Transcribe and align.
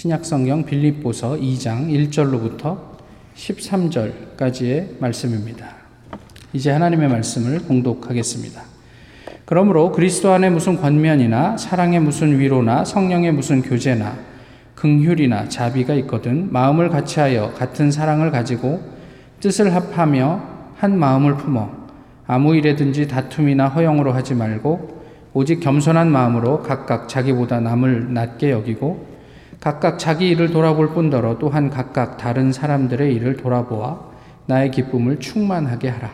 신약성경 0.00 0.64
빌립보서 0.64 1.36
2장 1.36 1.90
1절로부터 2.08 2.78
13절까지의 3.34 4.98
말씀입니다. 4.98 5.74
이제 6.54 6.70
하나님의 6.70 7.10
말씀을 7.10 7.58
공독하겠습니다. 7.64 8.62
그러므로 9.44 9.92
그리스도 9.92 10.32
안에 10.32 10.48
무슨 10.48 10.80
권면이나 10.80 11.58
사랑의 11.58 12.00
무슨 12.00 12.38
위로나 12.38 12.86
성령의 12.86 13.32
무슨 13.32 13.60
교제나 13.60 14.16
긍휼이나 14.74 15.50
자비가 15.50 15.92
있거든 15.96 16.50
마음을 16.50 16.88
같이하여 16.88 17.52
같은 17.52 17.90
사랑을 17.90 18.30
가지고 18.30 18.80
뜻을 19.40 19.74
합하며 19.74 20.42
한 20.76 20.98
마음을 20.98 21.36
품어 21.36 21.68
아무 22.26 22.56
일에든지 22.56 23.06
다툼이나 23.06 23.68
허영으로 23.68 24.14
하지 24.14 24.34
말고 24.34 25.02
오직 25.34 25.60
겸손한 25.60 26.10
마음으로 26.10 26.62
각각 26.62 27.06
자기보다 27.06 27.60
남을 27.60 28.14
낮게 28.14 28.50
여기고 28.50 29.09
각각 29.60 29.98
자기 29.98 30.30
일을 30.30 30.50
돌아볼 30.50 30.94
뿐더러 30.94 31.38
또한 31.38 31.68
각각 31.68 32.16
다른 32.16 32.50
사람들의 32.50 33.14
일을 33.14 33.36
돌아보아 33.36 34.00
나의 34.46 34.70
기쁨을 34.70 35.20
충만하게 35.20 35.90
하라. 35.90 36.10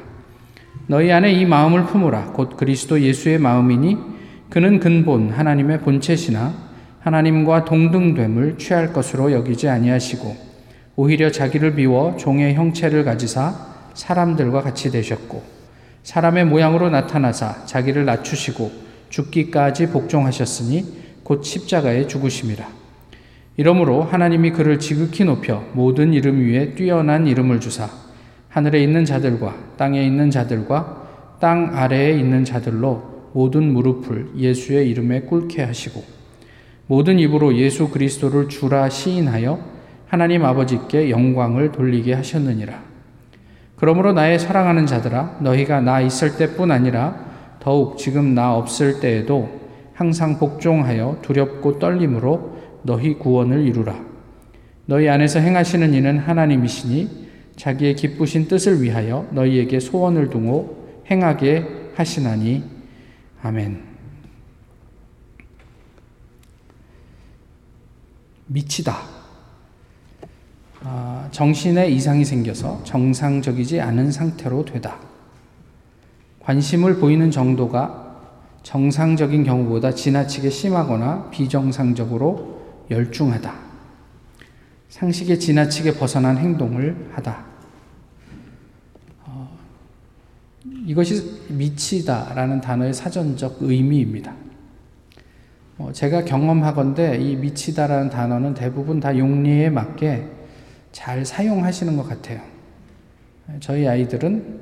너희 0.89 1.13
안에 1.13 1.33
이 1.33 1.47
마음을 1.47 1.87
품으라. 1.87 2.33
곧 2.33 2.57
그리스도 2.57 3.01
예수의 3.01 3.39
마음이니 3.39 3.97
그는 4.51 4.81
근본 4.81 5.31
하나님의 5.31 5.81
본체시나 5.81 6.55
하나님과 7.01 7.65
동등됨을 7.65 8.59
취할 8.59 8.93
것으로 8.93 9.31
여기지 9.31 9.69
아니하시고 9.69 10.37
오히려 10.97 11.31
자기를 11.31 11.77
비워 11.77 12.17
종의 12.17 12.55
형체를 12.55 13.05
가지사 13.05 13.55
사람들과 13.95 14.63
같이 14.63 14.91
되셨고 14.91 15.43
사람의 16.03 16.47
모양으로 16.47 16.91
나타나사 16.91 17.67
자기를 17.67 18.05
낮추시고 18.05 18.71
죽기까지 19.09 19.91
복종하셨으니 19.91 20.85
곧 21.23 21.45
십자가에 21.45 22.07
죽으심이라. 22.09 22.86
이러므로 23.57 24.03
하나님이 24.03 24.51
그를 24.51 24.79
지극히 24.79 25.25
높여 25.25 25.65
모든 25.73 26.13
이름 26.13 26.41
위에 26.41 26.75
뛰어난 26.75 27.27
이름을 27.27 27.61
주사 27.61 27.89
하늘에 28.49 28.83
있는 28.83 29.05
자들과 29.05 29.55
땅에 29.77 30.05
있는 30.05 30.31
자들과 30.31 31.07
땅 31.41 31.77
아래에 31.77 32.13
있는 32.13 32.45
자들로 32.45 33.31
모든 33.33 33.73
무릎을 33.73 34.31
예수의 34.37 34.89
이름에 34.91 35.21
꿇게 35.23 35.63
하시고 35.63 36.03
모든 36.87 37.19
입으로 37.19 37.57
예수 37.57 37.89
그리스도를 37.89 38.49
주라 38.49 38.89
시인하여 38.89 39.59
하나님 40.07 40.45
아버지께 40.45 41.11
영광을 41.11 41.73
돌리게 41.73 42.15
하셨느니라. 42.15 42.81
그러므로 43.75 44.13
나의 44.13 44.39
사랑하는 44.39 44.87
자들아 44.87 45.39
너희가 45.41 45.81
나 45.81 46.01
있을 46.01 46.37
때뿐 46.37 46.71
아니라 46.71 47.27
더욱 47.61 47.99
지금 47.99 48.35
나 48.35 48.55
없을 48.55 49.01
때에도 49.01 49.49
항상 49.93 50.39
복종하여 50.39 51.19
두렵고 51.23 51.79
떨림으로 51.79 52.56
너희 52.87 53.15
구원을 53.15 53.67
이루라. 53.67 54.03
너희 54.87 55.09
안에서 55.09 55.41
행하시는 55.41 55.93
이는 55.93 56.19
하나님이시니 56.19 57.27
자기의 57.57 57.97
기쁘신 57.97 58.49
뜻을 58.49 58.81
위하여 58.81 59.27
너희에게 59.33 59.81
소원을 59.81 60.31
두고 60.31 61.05
행하게 61.11 61.91
하시나니 61.95 62.63
아멘. 63.43 63.83
미치다. 68.47 68.97
아, 70.83 71.29
정신에 71.33 71.89
이상이 71.89 72.25
생겨서 72.25 72.85
정상적이지 72.85 73.81
않은 73.81 74.13
상태로 74.13 74.65
되다. 74.65 75.01
관심을 76.41 77.01
보이는 77.01 77.33
정도가 77.33 78.05
정상적인 78.63 79.43
경우보다 79.43 79.93
지나치게 79.93 80.51
심하거나 80.51 81.31
비정상적으로 81.31 82.56
열중하다. 82.91 83.55
상식에 84.89 85.39
지나치게 85.39 85.95
벗어난 85.95 86.39
행동을 86.39 87.11
하다. 87.13 87.45
어, 89.25 89.59
이것이 90.85 91.43
미치다라는 91.51 92.61
단어의 92.61 92.95
사전적 92.95 93.59
의미입니다. 93.61 94.35
어, 95.79 95.93
제가 95.93 96.25
경험하건대 96.25 97.19
이 97.19 97.37
미치다라는 97.37 98.09
단어는 98.09 98.55
대부분 98.55 99.01
다 99.01 99.17
용리에 99.17 99.69
맞게 99.69 100.27
잘 100.93 101.27
사용하시는 101.27 101.97
것 101.97 102.09
같아요. 102.09 102.41
저희 103.61 103.87
아이들은 103.87 104.61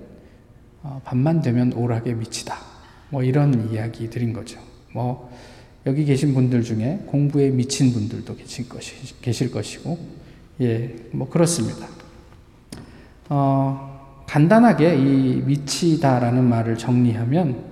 어, 0.82 1.00
밤만 1.04 1.41
되면 1.41 1.72
오락에 1.72 2.12
미치다. 2.15 2.56
뭐 3.10 3.22
이런 3.22 3.70
이야기 3.70 4.10
드린 4.10 4.32
거죠. 4.32 4.59
뭐 4.93 5.31
여기 5.87 6.05
계신 6.05 6.34
분들 6.34 6.62
중에 6.62 7.00
공부에 7.06 7.50
미친 7.50 7.93
분들도 7.93 8.37
계실, 8.37 8.69
것이, 8.69 8.95
계실 9.21 9.50
것이고, 9.50 9.99
예, 10.62 10.95
뭐 11.12 11.28
그렇습니다. 11.28 11.87
어, 13.28 14.25
간단하게 14.27 14.97
이 14.97 15.43
미치다라는 15.44 16.44
말을 16.44 16.78
정리하면 16.78 17.65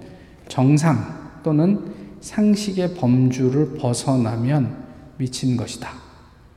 정상 0.48 1.40
또는 1.42 1.92
상식의 2.20 2.94
범주를 2.94 3.74
벗어나면 3.74 4.76
미친 5.16 5.56
것이다. 5.56 5.90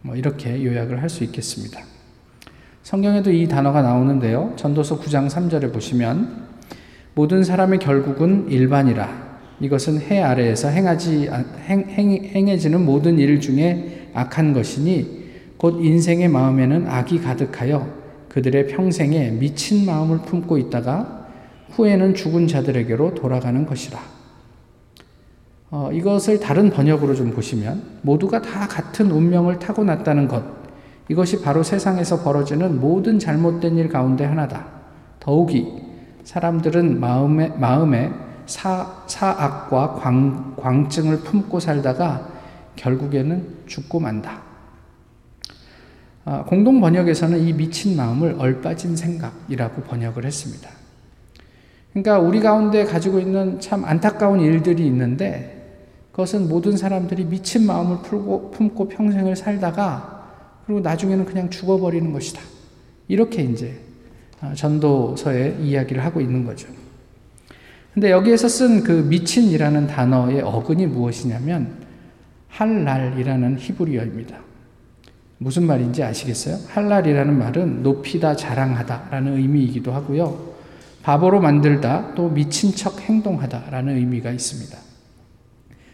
뭐 0.01 0.15
이렇게 0.15 0.63
요약을 0.63 1.01
할 1.01 1.09
수 1.09 1.23
있겠습니다. 1.23 1.81
성경에도 2.83 3.31
이 3.31 3.47
단어가 3.47 3.81
나오는데요. 3.81 4.53
전도서 4.57 4.99
9장 4.99 5.27
3절에 5.27 5.73
보시면 5.73 6.45
모든 7.15 7.43
사람의 7.43 7.79
결국은 7.79 8.47
일반이라. 8.49 9.24
이것은 9.59 10.01
해 10.01 10.21
아래에서 10.21 10.67
행하지 10.67 11.29
행, 11.67 11.85
행, 11.89 12.11
행해지는 12.11 12.83
모든 12.85 13.17
일 13.17 13.39
중에 13.39 14.09
악한 14.13 14.53
것이니 14.53 15.25
곧 15.57 15.79
인생의 15.81 16.27
마음에는 16.27 16.87
악이 16.87 17.21
가득하여 17.21 17.87
그들의 18.29 18.67
평생에 18.67 19.31
미친 19.31 19.85
마음을 19.85 20.19
품고 20.19 20.57
있다가 20.57 21.27
후에는 21.71 22.15
죽은 22.15 22.47
자들에게로 22.47 23.15
돌아가는 23.15 23.65
것이라. 23.65 23.99
어, 25.71 25.89
이것을 25.91 26.39
다른 26.39 26.69
번역으로 26.69 27.15
좀 27.15 27.31
보시면 27.31 27.81
모두가 28.01 28.41
다 28.41 28.67
같은 28.67 29.11
운명을 29.11 29.59
타고났다는 29.59 30.27
것. 30.27 30.43
이것이 31.09 31.41
바로 31.41 31.63
세상에서 31.63 32.23
벌어지는 32.23 32.79
모든 32.79 33.19
잘못된 33.19 33.77
일 33.77 33.89
가운데 33.89 34.25
하나다. 34.25 34.65
더욱이 35.19 35.67
사람들은 36.23 36.99
마음에, 36.99 37.49
마음에 37.49 38.11
사, 38.45 39.03
사악과 39.07 39.95
광, 39.95 40.55
광증을 40.57 41.21
품고 41.21 41.59
살다가 41.59 42.29
결국에는 42.75 43.47
죽고 43.67 43.99
만다. 43.99 44.41
아, 46.25 46.43
공동 46.43 46.81
번역에서는 46.81 47.39
이 47.39 47.53
미친 47.53 47.95
마음을 47.95 48.35
얼빠진 48.39 48.95
생각이라고 48.95 49.83
번역을 49.83 50.25
했습니다. 50.25 50.69
그러니까 51.91 52.19
우리 52.19 52.41
가운데 52.41 52.83
가지고 52.83 53.19
있는 53.19 53.59
참 53.59 53.85
안타까운 53.85 54.41
일들이 54.41 54.85
있는데 54.87 55.55
그것은 56.11 56.49
모든 56.49 56.77
사람들이 56.77 57.25
미친 57.25 57.65
마음을 57.65 57.97
풀고, 58.01 58.51
품고 58.51 58.89
평생을 58.89 59.35
살다가 59.35 60.15
그리고 60.65 60.81
나중에는 60.81 61.25
그냥 61.25 61.49
죽어버리는 61.49 62.11
것이다. 62.11 62.41
이렇게 63.07 63.43
이제 63.43 63.79
아, 64.41 64.53
전도서에 64.53 65.57
이야기를 65.61 66.03
하고 66.03 66.21
있는 66.21 66.43
거죠. 66.43 66.67
근데 67.95 68.11
여기에서 68.11 68.49
쓴 68.49 68.83
그 68.83 68.91
미친이라는 68.91 69.87
단어의 69.87 70.41
어근이 70.41 70.85
무엇이냐면 70.87 71.75
할랄이라는 72.49 73.57
히브리어입니다. 73.57 74.37
무슨 75.37 75.65
말인지 75.65 76.03
아시겠어요? 76.03 76.57
할랄이라는 76.67 77.37
말은 77.37 77.83
높이다, 77.83 78.35
자랑하다라는 78.35 79.37
의미이기도 79.37 79.93
하고요. 79.93 80.55
바보로 81.03 81.39
만들다, 81.39 82.15
또 82.15 82.29
미친 82.29 82.75
척 82.75 82.99
행동하다라는 82.99 83.95
의미가 83.95 84.29
있습니다. 84.31 84.77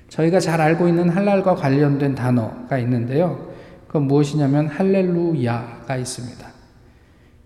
저희가 0.10 0.40
잘 0.40 0.60
알고 0.60 0.88
있는 0.88 1.08
할랄과 1.08 1.54
관련된 1.54 2.16
단어가 2.16 2.80
있는데요. 2.80 3.54
그건 3.86 4.08
무엇이냐면 4.08 4.66
할렐루야가 4.68 5.98
있습니다. 5.98 6.48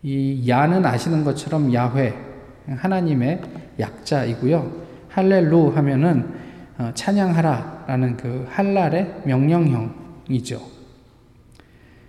이 0.03 0.47
야는 0.47 0.85
아시는 0.85 1.25
것처럼 1.25 1.73
야훼 1.73 2.13
하나님의 2.67 3.41
약자이고요. 3.79 4.85
할렐루 5.09 5.71
하면은 5.75 6.33
어, 6.77 6.91
찬양하라라는 6.93 8.17
그 8.17 8.45
할랄의 8.49 9.21
명령형이죠. 9.25 10.61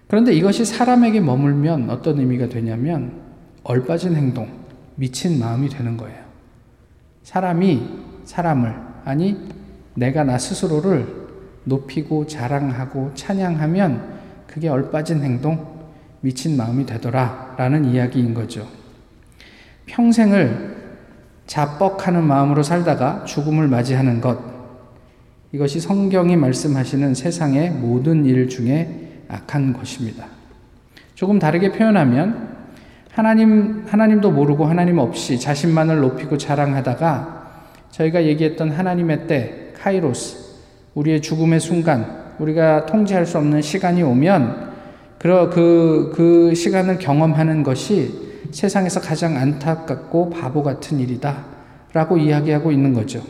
그런데 0.08 0.32
이것이 0.32 0.64
사람에게 0.64 1.20
머물면 1.20 1.90
어떤 1.90 2.18
의미가 2.18 2.48
되냐면 2.48 3.20
얼빠진 3.64 4.14
행동, 4.14 4.48
미친 4.94 5.38
마음이 5.38 5.68
되는 5.68 5.96
거예요. 5.96 6.24
사람이 7.22 7.82
사람을 8.24 8.74
아니 9.04 9.36
내가 9.94 10.24
나 10.24 10.38
스스로를 10.38 11.26
높이고 11.64 12.26
자랑하고 12.26 13.12
찬양하면 13.14 14.16
그게 14.46 14.68
얼빠진 14.68 15.22
행동, 15.22 15.76
미친 16.20 16.56
마음이 16.56 16.86
되더라 16.86 17.54
라는 17.58 17.84
이야기인 17.84 18.34
거죠. 18.34 18.66
평생을 19.86 20.75
자뻑하는 21.46 22.24
마음으로 22.24 22.62
살다가 22.62 23.24
죽음을 23.24 23.68
맞이하는 23.68 24.20
것. 24.20 24.38
이것이 25.52 25.80
성경이 25.80 26.36
말씀하시는 26.36 27.14
세상의 27.14 27.70
모든 27.70 28.24
일 28.24 28.48
중에 28.48 29.22
악한 29.28 29.72
것입니다. 29.72 30.26
조금 31.14 31.38
다르게 31.38 31.72
표현하면 31.72 32.56
하나님 33.10 33.84
하나님도 33.88 34.30
모르고 34.32 34.66
하나님 34.66 34.98
없이 34.98 35.40
자신만을 35.40 36.00
높이고 36.00 36.36
자랑하다가 36.36 37.46
저희가 37.90 38.24
얘기했던 38.24 38.72
하나님의 38.72 39.26
때 39.26 39.72
카이로스 39.80 40.56
우리의 40.94 41.22
죽음의 41.22 41.60
순간 41.60 42.26
우리가 42.38 42.84
통제할 42.86 43.24
수 43.24 43.38
없는 43.38 43.62
시간이 43.62 44.02
오면 44.02 44.66
그, 45.18 46.12
그 46.14 46.54
시간을 46.54 46.98
경험하는 46.98 47.62
것이 47.62 48.25
세상에서 48.56 49.02
가장 49.02 49.36
안타깝고 49.36 50.30
바보 50.30 50.62
같은 50.62 50.98
일이다. 50.98 51.44
라고 51.92 52.16
이야기하고 52.16 52.72
있는 52.72 52.94
거죠. 52.94 53.22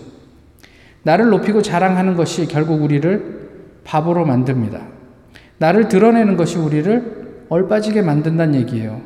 나를 1.03 1.31
높이고 1.31 1.63
자랑하는 1.63 2.15
것이 2.15 2.47
결국 2.47 2.81
우리를 2.83 3.81
바보로 3.83 4.25
만듭니다. 4.25 4.83
나를 5.59 5.89
드러내는 5.89 6.37
것이 6.37 6.59
우리를 6.59 7.47
얼빠지게 7.49 8.03
만든다는 8.03 8.55
얘기예요. 8.55 9.01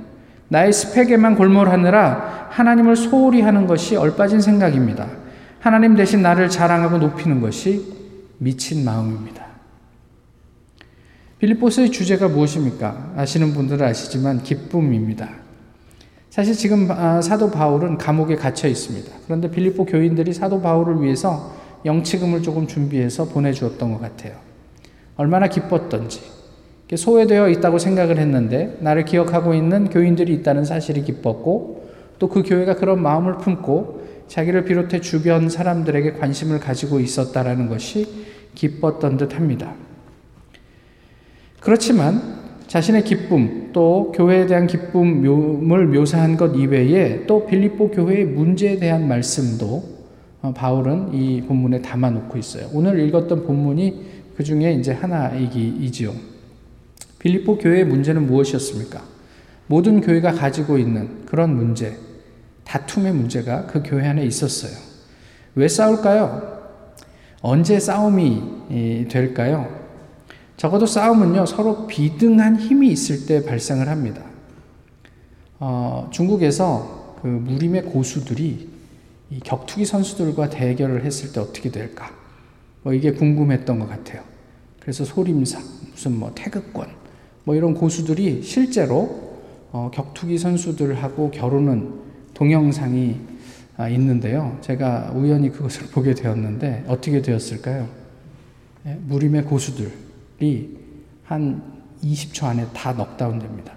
나의 0.48 0.74
스펙에만 0.74 1.36
골몰하느라 1.36 2.48
하나님을 2.50 2.96
소홀히 2.96 3.40
하는 3.40 3.66
것이 3.66 3.96
얼빠진 3.96 4.42
생각입니다. 4.42 5.08
하나님 5.58 5.96
대신 5.96 6.20
나를 6.20 6.50
자랑하고 6.50 6.98
높이는 6.98 7.40
것이 7.40 7.94
미친 8.36 8.84
마음입니다. 8.84 9.46
빌립보스의 11.38 11.90
주제가 11.90 12.28
무엇입니까? 12.28 13.14
아시는 13.16 13.54
분들은 13.54 13.86
아시지만 13.86 14.42
기쁨입니다. 14.42 15.49
사실 16.30 16.54
지금 16.54 16.88
아, 16.90 17.20
사도 17.20 17.50
바울은 17.50 17.98
감옥에 17.98 18.36
갇혀 18.36 18.68
있습니다. 18.68 19.10
그런데 19.24 19.50
빌립보 19.50 19.84
교인들이 19.84 20.32
사도 20.32 20.60
바울을 20.60 21.02
위해서 21.02 21.52
영치금을 21.84 22.42
조금 22.42 22.66
준비해서 22.68 23.26
보내주었던 23.26 23.92
것 23.92 24.00
같아요. 24.00 24.34
얼마나 25.16 25.48
기뻤던지. 25.48 26.22
소외되어 26.94 27.48
있다고 27.50 27.78
생각을 27.78 28.18
했는데 28.18 28.76
나를 28.80 29.04
기억하고 29.04 29.54
있는 29.54 29.90
교인들이 29.90 30.32
있다는 30.34 30.64
사실이 30.64 31.02
기뻤고 31.02 31.90
또 32.18 32.28
그 32.28 32.42
교회가 32.42 32.76
그런 32.76 33.02
마음을 33.02 33.38
품고 33.38 34.26
자기를 34.28 34.64
비롯해 34.64 35.00
주변 35.00 35.48
사람들에게 35.48 36.12
관심을 36.12 36.60
가지고 36.60 37.00
있었다라는 37.00 37.68
것이 37.68 38.06
기뻤던 38.54 39.16
듯 39.16 39.34
합니다. 39.34 39.74
그렇지만 41.60 42.40
자신의 42.70 43.02
기쁨 43.02 43.70
또 43.72 44.12
교회에 44.14 44.46
대한 44.46 44.68
기쁨을 44.68 45.88
묘사한 45.88 46.36
것 46.36 46.54
이외에 46.54 47.26
또 47.26 47.44
빌립보 47.44 47.90
교회의 47.90 48.26
문제에 48.26 48.78
대한 48.78 49.08
말씀도 49.08 49.82
어, 50.40 50.54
바울은 50.54 51.12
이 51.12 51.42
본문에 51.42 51.82
담아 51.82 52.10
놓고 52.10 52.38
있어요. 52.38 52.68
오늘 52.72 53.00
읽었던 53.00 53.44
본문이 53.44 54.06
그 54.36 54.44
중에 54.44 54.74
이제 54.74 54.92
하나이지요. 54.92 56.12
빌립보 57.18 57.58
교회의 57.58 57.86
문제는 57.86 58.28
무엇이었습니까? 58.28 59.02
모든 59.66 60.00
교회가 60.00 60.30
가지고 60.30 60.78
있는 60.78 61.26
그런 61.26 61.56
문제, 61.56 61.96
다툼의 62.62 63.12
문제가 63.12 63.66
그 63.66 63.82
교회 63.84 64.06
안에 64.06 64.24
있었어요. 64.24 64.78
왜 65.56 65.66
싸울까요? 65.66 66.60
언제 67.42 67.80
싸움이 67.80 69.08
될까요? 69.08 69.79
적어도 70.60 70.84
싸움은요, 70.84 71.46
서로 71.46 71.86
비등한 71.86 72.60
힘이 72.60 72.90
있을 72.90 73.24
때 73.24 73.46
발생을 73.46 73.88
합니다. 73.88 74.20
어, 75.58 76.10
중국에서 76.12 77.16
그 77.22 77.28
무림의 77.28 77.84
고수들이 77.84 78.68
이 79.30 79.40
격투기 79.40 79.86
선수들과 79.86 80.50
대결을 80.50 81.06
했을 81.06 81.32
때 81.32 81.40
어떻게 81.40 81.70
될까? 81.70 82.10
뭐 82.82 82.92
이게 82.92 83.10
궁금했던 83.12 83.78
것 83.78 83.88
같아요. 83.88 84.22
그래서 84.80 85.06
소림사, 85.06 85.60
무슨 85.92 86.18
뭐 86.18 86.30
태극권, 86.34 86.88
뭐 87.44 87.54
이런 87.54 87.72
고수들이 87.72 88.42
실제로 88.42 89.38
어, 89.72 89.90
격투기 89.94 90.36
선수들하고 90.36 91.30
결혼은 91.30 92.00
동영상이 92.34 93.16
아, 93.78 93.88
있는데요. 93.88 94.58
제가 94.60 95.12
우연히 95.14 95.50
그것을 95.50 95.86
보게 95.88 96.12
되었는데 96.12 96.84
어떻게 96.86 97.22
되었을까요? 97.22 97.88
예, 98.84 98.98
무림의 99.06 99.44
고수들, 99.44 100.09
한 101.24 101.62
20초 102.02 102.44
안에 102.44 102.66
다 102.72 102.92
넉다운 102.92 103.38
됩니다. 103.38 103.74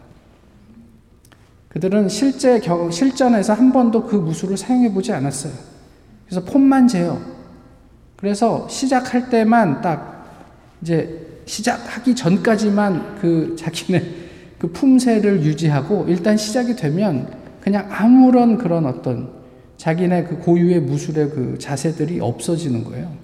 그들은 1.69 2.07
실제 2.07 2.59
겨, 2.59 2.89
실전에서 2.89 3.53
한 3.53 3.71
번도 3.71 4.03
그 4.05 4.15
무술을 4.15 4.57
사용해 4.57 4.93
보지 4.93 5.11
않았어요. 5.11 5.53
그래서 6.25 6.45
폼만 6.45 6.87
재요. 6.87 7.19
그래서 8.15 8.67
시작할 8.69 9.29
때만 9.29 9.81
딱 9.81 10.25
이제 10.81 11.41
시작하기 11.45 12.15
전까지만 12.15 13.17
그 13.19 13.55
자기네 13.57 14.23
그 14.59 14.71
품새를 14.71 15.43
유지하고 15.43 16.05
일단 16.07 16.37
시작이 16.37 16.75
되면 16.75 17.27
그냥 17.59 17.87
아무런 17.91 18.57
그런 18.57 18.85
어떤 18.85 19.29
자기네 19.77 20.25
그 20.25 20.37
고유의 20.39 20.81
무술의 20.81 21.31
그 21.31 21.57
자세들이 21.59 22.19
없어지는 22.21 22.83
거예요. 22.83 23.22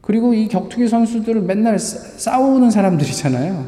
그리고 0.00 0.34
이 0.34 0.48
격투기 0.48 0.88
선수들을 0.88 1.42
맨날 1.42 1.78
싸우는 1.78 2.70
사람들이잖아요. 2.70 3.66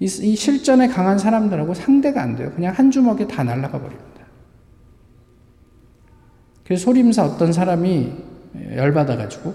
이, 0.00 0.04
이 0.04 0.36
실전에 0.36 0.88
강한 0.88 1.18
사람들하고 1.18 1.74
상대가 1.74 2.22
안 2.22 2.36
돼요. 2.36 2.52
그냥 2.54 2.74
한 2.74 2.90
주먹에 2.90 3.26
다 3.26 3.44
날아가 3.44 3.78
버립니다. 3.80 4.04
그래서 6.64 6.84
소림사 6.84 7.24
어떤 7.24 7.52
사람이 7.52 8.12
열받아가지고, 8.74 9.54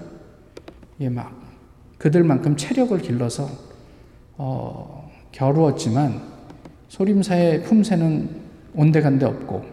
예, 1.02 1.10
막, 1.10 1.34
그들만큼 1.98 2.56
체력을 2.56 2.98
길러서, 3.00 3.50
어, 4.38 5.12
겨루었지만, 5.32 6.22
소림사의 6.88 7.64
품새는 7.64 8.30
온데간데 8.76 9.26
없고, 9.26 9.66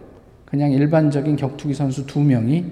그냥 0.46 0.72
일반적인 0.72 1.36
격투기 1.36 1.74
선수 1.74 2.06
두 2.06 2.20
명이 2.20 2.64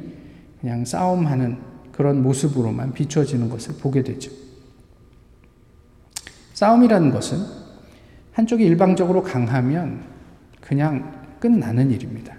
그냥 0.60 0.84
싸움하는 0.84 1.58
그런 1.94 2.22
모습으로만 2.22 2.92
비춰지는 2.92 3.48
것을 3.48 3.76
보게 3.76 4.02
되죠. 4.02 4.30
싸움이라는 6.54 7.10
것은 7.10 7.38
한쪽이 8.32 8.64
일방적으로 8.64 9.22
강하면 9.22 10.02
그냥 10.60 11.22
끝나는 11.38 11.90
일입니다. 11.92 12.34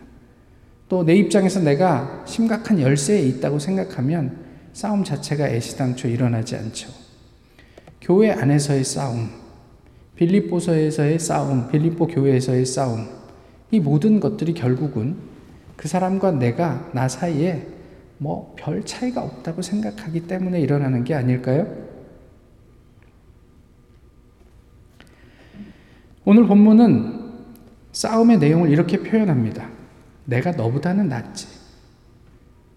또 0.89 1.03
내 1.03 1.15
입장에서 1.15 1.61
내가 1.61 2.23
심각한 2.27 2.79
열세에 2.79 3.21
있다고 3.21 3.59
생각하면 3.59 4.37
싸움 4.73 5.03
자체가 5.03 5.47
애시당초 5.47 6.09
일어나지 6.09 6.55
않죠. 6.57 6.89
교회 8.01 8.31
안에서의 8.31 8.83
싸움, 8.83 9.29
빌립보서에서의 10.15 11.17
싸움, 11.17 11.69
빌립보 11.71 12.07
교회에서의 12.07 12.65
싸움, 12.65 13.07
이 13.71 13.79
모든 13.79 14.19
것들이 14.19 14.53
결국은 14.53 15.15
그 15.75 15.87
사람과 15.87 16.31
내가 16.31 16.89
나 16.93 17.07
사이에 17.07 17.74
뭐 18.17 18.55
별 18.55 18.83
차이가 18.85 19.23
없다고 19.23 19.61
생각하기 19.61 20.27
때문에 20.27 20.59
일어나는 20.59 21.03
게 21.03 21.13
아닐까요? 21.13 21.67
오늘 26.23 26.47
본문은 26.47 27.33
싸움의 27.91 28.39
내용을 28.39 28.69
이렇게 28.69 29.01
표현합니다. 29.01 29.69
내가 30.25 30.51
너보다는 30.51 31.07
낫지. 31.07 31.47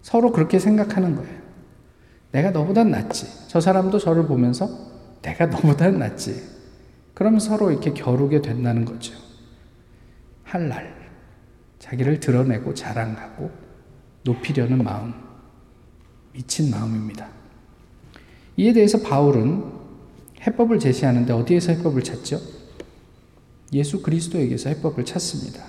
서로 0.01 0.31
그렇게 0.31 0.59
생각하는 0.59 1.15
거예요. 1.15 1.39
내가 2.31 2.51
너보다는 2.51 2.91
낫지. 2.91 3.47
저 3.47 3.59
사람도 3.59 3.97
저를 3.97 4.27
보면서 4.27 4.69
내가 5.21 5.47
너보다는 5.47 5.99
낫지. 5.99 6.59
그럼 7.15 7.39
서로 7.39 7.71
이렇게 7.71 7.91
겨루게 7.91 8.41
된다는 8.41 8.85
거죠. 8.85 9.15
할 10.43 10.69
날, 10.69 10.95
자기를 11.79 12.19
드러내고 12.19 12.73
자랑하고 12.75 13.51
높이려는 14.23 14.83
마음. 14.83 15.28
미친 16.33 16.69
마음입니다. 16.71 17.27
이에 18.57 18.73
대해서 18.73 18.99
바울은 19.01 19.63
해법을 20.45 20.79
제시하는데 20.79 21.31
어디에서 21.33 21.73
해법을 21.73 22.03
찾죠? 22.03 22.39
예수 23.73 24.01
그리스도에게서 24.01 24.69
해법을 24.69 25.05
찾습니다. 25.05 25.63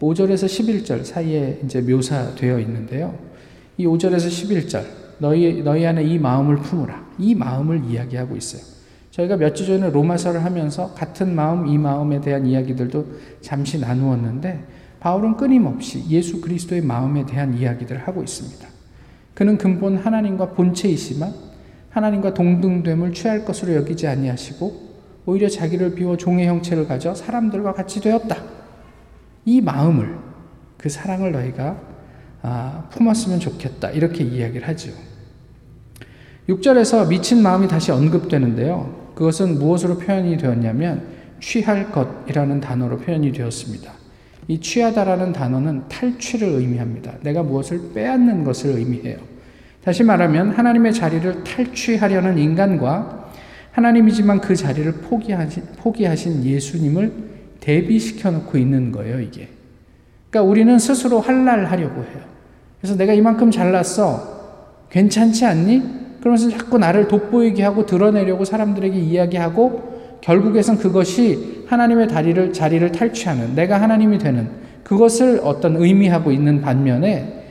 5절에서 0.00 0.46
11절 0.46 1.04
사이에 1.04 1.60
이제 1.64 1.80
묘사되어 1.80 2.60
있는데요. 2.60 3.18
이 3.76 3.86
5절에서 3.86 4.28
11절 4.28 4.84
너희 5.18 5.62
너희 5.62 5.84
안에 5.84 6.04
이 6.04 6.18
마음을 6.18 6.56
품으라. 6.56 7.08
이 7.18 7.34
마음을 7.34 7.84
이야기하고 7.84 8.36
있어요. 8.36 8.62
저희가 9.10 9.36
몇 9.36 9.54
주 9.54 9.66
전에 9.66 9.90
로마서를 9.90 10.44
하면서 10.44 10.94
같은 10.94 11.34
마음, 11.34 11.66
이 11.66 11.76
마음에 11.76 12.20
대한 12.20 12.46
이야기들도 12.46 13.06
잠시 13.40 13.80
나누었는데 13.80 14.64
바울은 15.00 15.36
끊임없이 15.36 16.04
예수 16.08 16.40
그리스도의 16.40 16.82
마음에 16.82 17.26
대한 17.26 17.56
이야기들을 17.58 18.06
하고 18.06 18.22
있습니다. 18.22 18.77
그는 19.38 19.56
근본 19.56 19.98
하나님과 19.98 20.50
본체이지만 20.50 21.32
하나님과 21.90 22.34
동등됨을 22.34 23.12
취할 23.12 23.44
것으로 23.44 23.72
여기지 23.76 24.08
아니하시고 24.08 24.88
오히려 25.26 25.48
자기를 25.48 25.94
비워 25.94 26.16
종의 26.16 26.48
형체를 26.48 26.88
가져 26.88 27.14
사람들과 27.14 27.72
같이 27.72 28.00
되었다. 28.00 28.36
이 29.44 29.60
마음을 29.60 30.18
그 30.76 30.88
사랑을 30.88 31.30
너희가 31.30 31.80
아, 32.42 32.88
품었으면 32.90 33.38
좋겠다. 33.38 33.90
이렇게 33.90 34.24
이야기를 34.24 34.66
하죠. 34.66 34.90
6절에서 36.48 37.06
미친 37.06 37.40
마음이 37.40 37.68
다시 37.68 37.92
언급되는데요. 37.92 39.12
그것은 39.14 39.60
무엇으로 39.60 39.98
표현이 39.98 40.36
되었냐면 40.36 41.06
취할 41.40 41.92
것이라는 41.92 42.60
단어로 42.60 42.98
표현이 42.98 43.30
되었습니다. 43.30 43.97
이 44.48 44.58
취하다라는 44.60 45.34
단어는 45.34 45.88
탈취를 45.88 46.48
의미합니다. 46.48 47.12
내가 47.22 47.42
무엇을 47.42 47.92
빼앗는 47.94 48.44
것을 48.44 48.70
의미해요. 48.78 49.18
다시 49.84 50.02
말하면 50.02 50.50
하나님의 50.50 50.94
자리를 50.94 51.44
탈취하려는 51.44 52.38
인간과 52.38 53.30
하나님이지만 53.72 54.40
그 54.40 54.56
자리를 54.56 54.90
포기하신, 54.92 55.62
포기하신 55.76 56.44
예수님을 56.44 57.12
대비시켜 57.60 58.30
놓고 58.30 58.56
있는 58.58 58.90
거예요, 58.90 59.20
이게. 59.20 59.48
그러니까 60.30 60.50
우리는 60.50 60.78
스스로 60.78 61.20
할랄하려고 61.20 62.02
해요. 62.02 62.22
그래서 62.80 62.96
내가 62.96 63.12
이만큼 63.12 63.50
잘났어. 63.50 64.38
괜찮지 64.90 65.44
않니? 65.44 65.98
그러면서 66.20 66.48
자꾸 66.50 66.78
나를 66.78 67.06
돋보이게 67.08 67.62
하고 67.62 67.84
드러내려고 67.86 68.44
사람들에게 68.44 68.98
이야기하고 68.98 69.97
결국에선 70.28 70.76
그것이 70.76 71.64
하나님의 71.68 72.06
다리를, 72.06 72.52
자리를 72.52 72.92
탈취하는 72.92 73.54
내가 73.54 73.80
하나님이 73.80 74.18
되는 74.18 74.50
그것을 74.84 75.40
어떤 75.42 75.76
의미하고 75.76 76.30
있는 76.30 76.60
반면에 76.60 77.46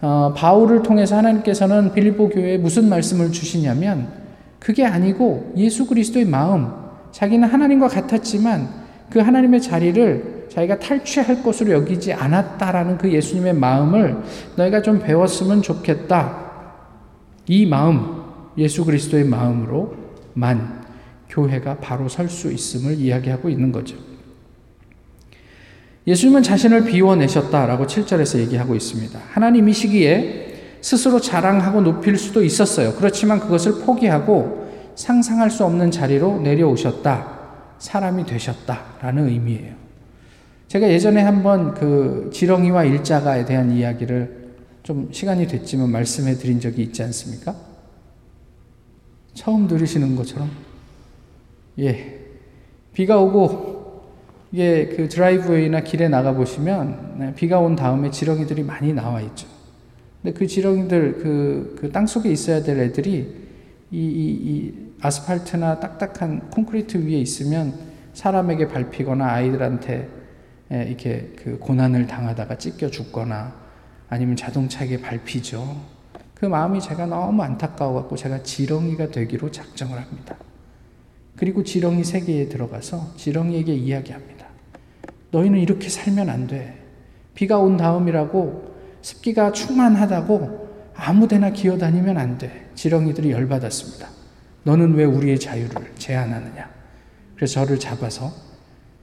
어, 0.00 0.32
바울을 0.36 0.84
통해서 0.84 1.16
하나님께서는 1.16 1.92
빌립보 1.92 2.28
교회에 2.28 2.56
무슨 2.56 2.88
말씀을 2.88 3.32
주시냐면 3.32 4.06
그게 4.60 4.84
아니고 4.86 5.54
예수 5.56 5.88
그리스도의 5.88 6.24
마음 6.24 6.68
자기는 7.10 7.48
하나님과 7.48 7.88
같았지만 7.88 8.68
그 9.10 9.18
하나님의 9.18 9.60
자리를 9.60 10.46
자기가 10.50 10.78
탈취할 10.78 11.42
것으로 11.42 11.72
여기지 11.72 12.12
않았다라는 12.12 12.98
그 12.98 13.12
예수님의 13.12 13.54
마음을 13.54 14.18
너희가 14.54 14.82
좀 14.82 15.00
배웠으면 15.00 15.62
좋겠다. 15.62 16.50
이 17.48 17.66
마음, 17.66 18.22
예수 18.56 18.84
그리스도의 18.84 19.24
마음으로만 19.24 20.79
교회가 21.30 21.78
바로 21.78 22.08
설 22.08 22.28
수 22.28 22.52
있음을 22.52 22.98
이야기하고 22.98 23.48
있는 23.48 23.72
거죠. 23.72 23.96
예수님은 26.06 26.42
자신을 26.42 26.84
비워내셨다라고 26.84 27.86
7절에서 27.86 28.38
얘기하고 28.40 28.74
있습니다. 28.74 29.18
하나님이 29.30 29.72
시기에 29.72 30.78
스스로 30.80 31.20
자랑하고 31.20 31.82
높일 31.82 32.16
수도 32.18 32.42
있었어요. 32.42 32.94
그렇지만 32.94 33.38
그것을 33.38 33.80
포기하고 33.84 34.92
상상할 34.96 35.50
수 35.50 35.64
없는 35.64 35.90
자리로 35.90 36.40
내려오셨다. 36.40 37.38
사람이 37.78 38.26
되셨다 38.26 38.96
라는 39.00 39.28
의미예요. 39.28 39.74
제가 40.68 40.88
예전에 40.88 41.22
한번 41.22 41.74
그 41.74 42.30
지렁이와 42.32 42.84
일자가에 42.84 43.44
대한 43.44 43.70
이야기를 43.70 44.50
좀 44.82 45.08
시간이 45.12 45.46
됐지만 45.46 45.90
말씀해 45.90 46.34
드린 46.34 46.60
적이 46.60 46.82
있지 46.82 47.02
않습니까? 47.02 47.54
처음 49.34 49.66
들으시는 49.68 50.16
것처럼. 50.16 50.69
예. 51.78 52.18
비가 52.92 53.18
오고, 53.20 54.02
이게 54.52 54.88
그 54.96 55.08
드라이브웨이나 55.08 55.80
길에 55.80 56.08
나가 56.08 56.32
보시면, 56.32 57.16
네, 57.18 57.34
비가 57.34 57.60
온 57.60 57.76
다음에 57.76 58.10
지렁이들이 58.10 58.62
많이 58.64 58.92
나와 58.92 59.20
있죠. 59.20 59.46
근데 60.22 60.36
그 60.38 60.46
지렁이들, 60.46 61.18
그, 61.18 61.76
그 61.80 61.92
땅 61.92 62.06
속에 62.06 62.30
있어야 62.30 62.62
될 62.62 62.78
애들이 62.78 63.48
이, 63.90 63.96
이, 63.98 63.98
이 63.98 64.74
아스팔트나 65.00 65.80
딱딱한 65.80 66.50
콘크리트 66.50 66.98
위에 66.98 67.18
있으면 67.18 67.74
사람에게 68.12 68.68
밟히거나 68.68 69.26
아이들한테 69.26 70.08
예, 70.72 70.84
이렇게 70.84 71.32
그 71.36 71.58
고난을 71.58 72.06
당하다가 72.06 72.58
찢겨 72.58 72.90
죽거나 72.90 73.54
아니면 74.08 74.36
자동차에게 74.36 75.00
밟히죠. 75.00 75.80
그 76.34 76.46
마음이 76.46 76.80
제가 76.80 77.06
너무 77.06 77.42
안타까워 77.42 77.94
갖고 77.94 78.16
제가 78.16 78.42
지렁이가 78.42 79.10
되기로 79.10 79.50
작정을 79.50 79.98
합니다. 79.98 80.36
그리고 81.40 81.64
지렁이 81.64 82.04
세계에 82.04 82.50
들어가서 82.50 83.14
지렁이에게 83.16 83.74
이야기합니다. 83.74 84.46
너희는 85.30 85.58
이렇게 85.58 85.88
살면 85.88 86.28
안 86.28 86.46
돼. 86.46 86.84
비가 87.34 87.58
온 87.58 87.78
다음이라고 87.78 88.74
습기가 89.00 89.50
충만하다고 89.50 90.90
아무 90.94 91.26
데나 91.28 91.48
기어다니면 91.48 92.18
안 92.18 92.36
돼. 92.36 92.68
지렁이들이 92.74 93.30
열받았습니다. 93.30 94.06
너는 94.64 94.92
왜 94.92 95.04
우리의 95.04 95.40
자유를 95.40 95.94
제한하느냐? 95.96 96.70
그래서 97.34 97.54
저를 97.54 97.78
잡아서 97.78 98.30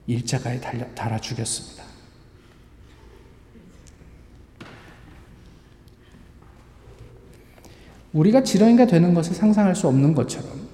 일자가에 0.05 0.59
달려, 0.59 0.85
달아 0.93 1.17
죽였습니다. 1.17 1.83
우리가 8.13 8.43
지렁이가 8.43 8.85
되는 8.85 9.15
것을 9.15 9.33
상상할 9.33 9.75
수 9.75 9.87
없는 9.87 10.13
것처럼 10.13 10.66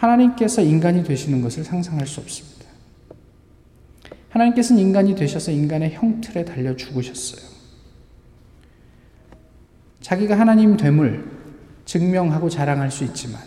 하나님께서 0.00 0.62
인간이 0.62 1.04
되시는 1.04 1.42
것을 1.42 1.62
상상할 1.62 2.06
수 2.06 2.20
없습니다. 2.20 2.66
하나님께서는 4.30 4.80
인간이 4.80 5.14
되셔서 5.14 5.50
인간의 5.50 5.92
형틀에 5.92 6.44
달려 6.44 6.74
죽으셨어요. 6.74 7.50
자기가 10.00 10.38
하나님 10.38 10.78
됨을 10.78 11.24
증명하고 11.84 12.48
자랑할 12.48 12.90
수 12.90 13.04
있지만 13.04 13.42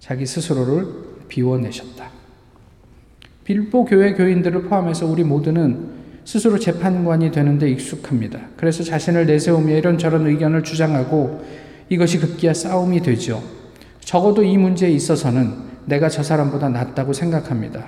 자기 0.00 0.26
스스로를 0.26 0.86
비워내셨다. 1.28 2.10
빌보 3.44 3.84
교회 3.84 4.14
교인들을 4.14 4.62
포함해서 4.64 5.06
우리 5.06 5.22
모두는 5.22 5.94
스스로 6.24 6.58
재판관이 6.58 7.30
되는데 7.30 7.70
익숙합니다. 7.70 8.40
그래서 8.56 8.82
자신을 8.82 9.26
내세우며 9.26 9.76
이런저런 9.76 10.26
의견을 10.26 10.64
주장하고 10.64 11.44
이것이 11.88 12.18
급기야 12.18 12.54
싸움이 12.54 13.02
되죠. 13.02 13.40
적어도 14.00 14.42
이 14.42 14.56
문제에 14.56 14.90
있어서는 14.90 15.75
내가 15.86 16.08
저 16.08 16.22
사람보다 16.22 16.68
낫다고 16.68 17.12
생각합니다. 17.12 17.86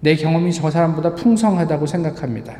내 0.00 0.14
경험이 0.14 0.52
저 0.52 0.70
사람보다 0.70 1.14
풍성하다고 1.14 1.86
생각합니다. 1.86 2.56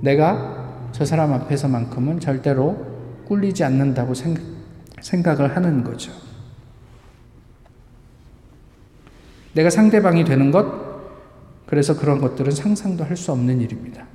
내가 0.00 0.88
저 0.92 1.04
사람 1.04 1.32
앞에서만큼은 1.32 2.20
절대로 2.20 2.86
꿀리지 3.26 3.64
않는다고 3.64 4.14
생각 4.14 5.40
을 5.40 5.56
하는 5.56 5.84
거죠. 5.84 6.12
내가 9.52 9.70
상대방이 9.70 10.24
되는 10.24 10.50
것, 10.50 10.66
그래서 11.66 11.98
그런 11.98 12.20
것들은 12.20 12.52
상상도 12.52 13.04
할 13.04 13.16
수 13.16 13.32
없는 13.32 13.60
일입니다. 13.60 14.06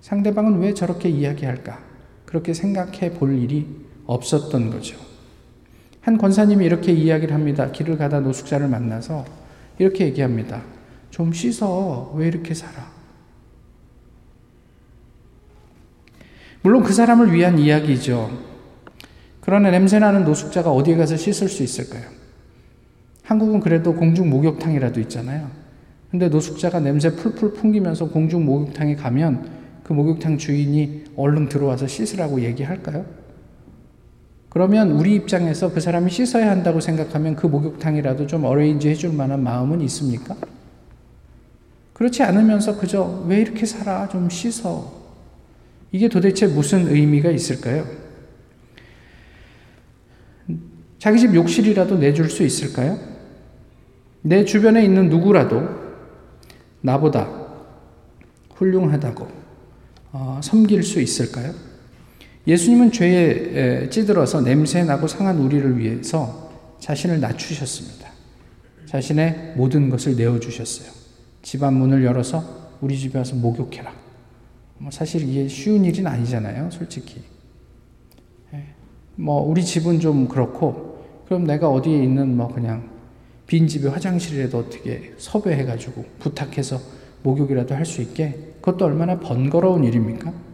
상대방은 0.00 0.58
왜 0.60 0.74
저렇게 0.74 1.08
이야기할까? 1.08 1.78
그렇게 2.24 2.54
생각해 2.54 3.12
볼 3.14 3.38
일이 3.38 3.86
없었던 4.06 4.70
거죠. 4.70 4.96
한 6.08 6.16
권사님이 6.16 6.64
이렇게 6.64 6.90
이야기를 6.90 7.34
합니다. 7.34 7.70
길을 7.70 7.98
가다 7.98 8.20
노숙자를 8.20 8.66
만나서 8.66 9.26
이렇게 9.78 10.06
얘기합니다. 10.06 10.62
좀 11.10 11.34
씻어. 11.34 12.14
왜 12.16 12.28
이렇게 12.28 12.54
살아? 12.54 12.90
물론 16.62 16.82
그 16.82 16.94
사람을 16.94 17.34
위한 17.34 17.58
이야기죠. 17.58 18.30
그러나 19.42 19.70
냄새나는 19.70 20.24
노숙자가 20.24 20.70
어디에 20.70 20.96
가서 20.96 21.18
씻을 21.18 21.46
수 21.50 21.62
있을까요? 21.62 22.04
한국은 23.24 23.60
그래도 23.60 23.94
공중 23.94 24.30
목욕탕이라도 24.30 25.00
있잖아요. 25.00 25.50
근데 26.10 26.30
노숙자가 26.30 26.80
냄새 26.80 27.14
풀풀 27.14 27.52
풍기면서 27.52 28.08
공중 28.08 28.46
목욕탕에 28.46 28.96
가면 28.96 29.50
그 29.84 29.92
목욕탕 29.92 30.38
주인이 30.38 31.04
얼른 31.16 31.50
들어와서 31.50 31.86
씻으라고 31.86 32.40
얘기할까요? 32.40 33.04
그러면 34.48 34.92
우리 34.92 35.14
입장에서 35.14 35.72
그 35.72 35.80
사람이 35.80 36.10
씻어야 36.10 36.50
한다고 36.50 36.80
생각하면 36.80 37.36
그 37.36 37.46
목욕탕이라도 37.46 38.26
좀 38.26 38.44
어레인지 38.44 38.88
해줄 38.88 39.12
만한 39.12 39.42
마음은 39.42 39.80
있습니까? 39.82 40.36
그렇지 41.92 42.22
않으면서 42.22 42.78
그저 42.78 43.24
왜 43.26 43.40
이렇게 43.40 43.66
살아? 43.66 44.08
좀 44.08 44.30
씻어. 44.30 44.92
이게 45.92 46.08
도대체 46.08 46.46
무슨 46.46 46.88
의미가 46.88 47.30
있을까요? 47.30 47.84
자기 50.98 51.18
집 51.18 51.34
욕실이라도 51.34 51.98
내줄 51.98 52.30
수 52.30 52.42
있을까요? 52.42 52.98
내 54.22 54.44
주변에 54.44 54.84
있는 54.84 55.08
누구라도 55.08 55.68
나보다 56.80 57.28
훌륭하다고 58.54 59.28
어, 60.12 60.40
섬길 60.42 60.82
수 60.82 61.00
있을까요? 61.00 61.52
예수님은 62.48 62.92
죄에 62.92 63.90
찌들어서 63.90 64.40
냄새나고 64.40 65.06
상한 65.06 65.38
우리를 65.38 65.78
위해서 65.78 66.50
자신을 66.80 67.20
낮추셨습니다. 67.20 68.08
자신의 68.86 69.52
모든 69.54 69.90
것을 69.90 70.16
내어주셨어요. 70.16 70.90
집안 71.42 71.74
문을 71.74 72.02
열어서 72.04 72.42
우리 72.80 72.98
집에 72.98 73.18
와서 73.18 73.36
목욕해라. 73.36 73.92
뭐 74.78 74.90
사실 74.90 75.28
이게 75.28 75.46
쉬운 75.46 75.84
일은 75.84 76.06
아니잖아요, 76.06 76.70
솔직히. 76.70 77.22
예. 78.54 78.64
뭐 79.16 79.42
우리 79.42 79.62
집은 79.62 80.00
좀 80.00 80.26
그렇고, 80.26 81.04
그럼 81.26 81.44
내가 81.44 81.68
어디에 81.68 82.02
있는 82.02 82.34
뭐 82.34 82.48
그냥 82.48 82.88
빈 83.46 83.68
집에 83.68 83.88
화장실이라도 83.88 84.56
어떻게 84.58 85.12
섭외해가지고 85.18 86.02
부탁해서 86.20 86.80
목욕이라도 87.24 87.74
할 87.74 87.84
수 87.84 88.00
있게 88.00 88.54
그것도 88.62 88.86
얼마나 88.86 89.18
번거로운 89.18 89.84
일입니까? 89.84 90.47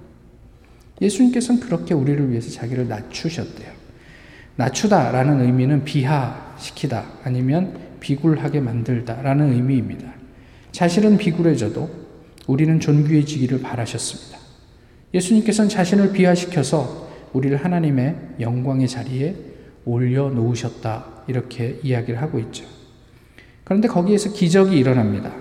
예수님께서는 1.00 1.60
그렇게 1.60 1.94
우리를 1.94 2.30
위해서 2.30 2.50
자기를 2.50 2.88
낮추셨대요. 2.88 3.72
낮추다라는 4.56 5.40
의미는 5.40 5.84
비하시키다 5.84 7.04
아니면 7.24 7.78
비굴하게 8.00 8.60
만들다라는 8.60 9.52
의미입니다. 9.52 10.12
자신은 10.72 11.18
비굴해져도 11.18 11.90
우리는 12.46 12.78
존귀해지기를 12.78 13.60
바라셨습니다. 13.60 14.38
예수님께서는 15.14 15.68
자신을 15.68 16.12
비하시켜서 16.12 17.08
우리를 17.32 17.56
하나님의 17.56 18.16
영광의 18.40 18.88
자리에 18.88 19.34
올려놓으셨다. 19.84 21.24
이렇게 21.26 21.80
이야기를 21.82 22.20
하고 22.20 22.38
있죠. 22.38 22.64
그런데 23.64 23.88
거기에서 23.88 24.32
기적이 24.32 24.78
일어납니다. 24.78 25.32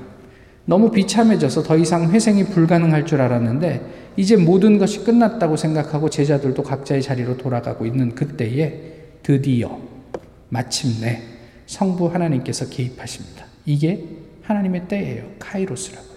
너무 0.66 0.92
비참해져서 0.92 1.64
더 1.64 1.78
이상 1.78 2.12
회생이 2.12 2.46
불가능할 2.46 3.06
줄 3.06 3.22
알았는데 3.22 4.14
이제 4.16 4.38
모든 4.38 4.78
것이 4.78 5.04
끝났다고 5.04 5.58
생각하고 5.58 6.10
제자들도 6.10 6.64
각자의 6.64 7.02
자리로 7.02 7.38
돌아가고 7.38 7.86
있는 7.86 8.16
그때에 8.16 8.94
드디어 9.24 9.78
마침내 10.50 11.22
성부 11.66 12.08
하나님께서 12.08 12.70
개입하십니다. 12.70 13.46
이게 13.66 14.04
하나님의 14.44 14.88
때예요. 14.88 15.24
카이로스라고요. 15.40 16.14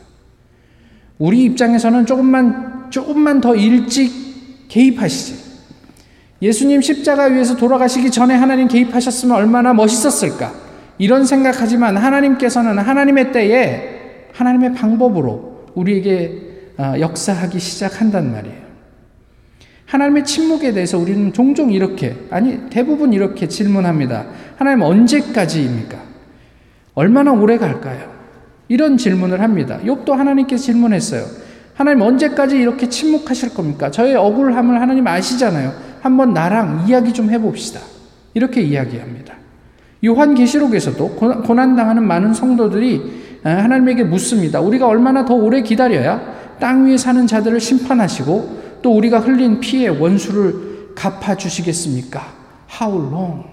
우리 1.18 1.44
입장에서는 1.44 2.06
조금만 2.06 2.90
조금만 2.90 3.40
더 3.40 3.54
일찍 3.54 4.68
개입하시지. 4.68 5.46
예수님 6.42 6.82
십자가 6.82 7.24
위에서 7.24 7.56
돌아가시기 7.56 8.10
전에 8.10 8.34
하나님 8.34 8.68
개입하셨으면 8.68 9.34
얼마나 9.34 9.72
멋있었을까? 9.72 10.52
이런 10.98 11.24
생각하지만 11.24 11.96
하나님께서는 11.96 12.78
하나님의 12.78 13.32
때에 13.32 13.95
하나님의 14.36 14.74
방법으로 14.74 15.66
우리에게 15.74 16.42
어, 16.78 16.94
역사하기 17.00 17.58
시작한단 17.58 18.32
말이에요. 18.32 18.66
하나님의 19.86 20.24
침묵에 20.24 20.72
대해서 20.72 20.98
우리는 20.98 21.32
종종 21.32 21.72
이렇게, 21.72 22.16
아니, 22.30 22.68
대부분 22.68 23.12
이렇게 23.12 23.48
질문합니다. 23.48 24.26
하나님 24.56 24.82
언제까지입니까? 24.82 25.96
얼마나 26.94 27.32
오래 27.32 27.56
갈까요? 27.56 28.12
이런 28.68 28.96
질문을 28.98 29.40
합니다. 29.40 29.78
욥도 29.84 30.10
하나님께 30.10 30.56
질문했어요. 30.56 31.24
하나님 31.74 32.02
언제까지 32.02 32.58
이렇게 32.58 32.88
침묵하실 32.88 33.54
겁니까? 33.54 33.90
저의 33.90 34.16
억울함을 34.16 34.80
하나님 34.80 35.06
아시잖아요. 35.06 35.72
한번 36.00 36.34
나랑 36.34 36.86
이야기 36.88 37.12
좀 37.12 37.30
해봅시다. 37.30 37.80
이렇게 38.34 38.60
이야기합니다. 38.60 39.34
요한계시록에서도 40.04 41.08
고난당하는 41.44 42.06
많은 42.06 42.34
성도들이 42.34 43.00
아, 43.00 43.25
하나님에게 43.50 44.04
묻습니다. 44.04 44.60
우리가 44.60 44.86
얼마나 44.86 45.24
더 45.24 45.34
오래 45.34 45.62
기다려야 45.62 46.56
땅 46.58 46.86
위에 46.86 46.96
사는 46.96 47.26
자들을 47.26 47.60
심판하시고 47.60 48.80
또 48.82 48.96
우리가 48.96 49.20
흘린 49.20 49.60
피의 49.60 49.88
원수를 49.90 50.94
갚아주시겠습니까? 50.94 52.34
How 52.80 53.06
long? 53.08 53.44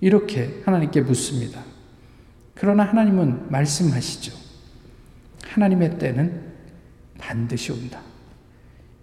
이렇게 0.00 0.62
하나님께 0.64 1.00
묻습니다. 1.02 1.60
그러나 2.54 2.84
하나님은 2.84 3.50
말씀하시죠. 3.50 4.32
하나님의 5.48 5.98
때는 5.98 6.40
반드시 7.18 7.72
온다. 7.72 8.00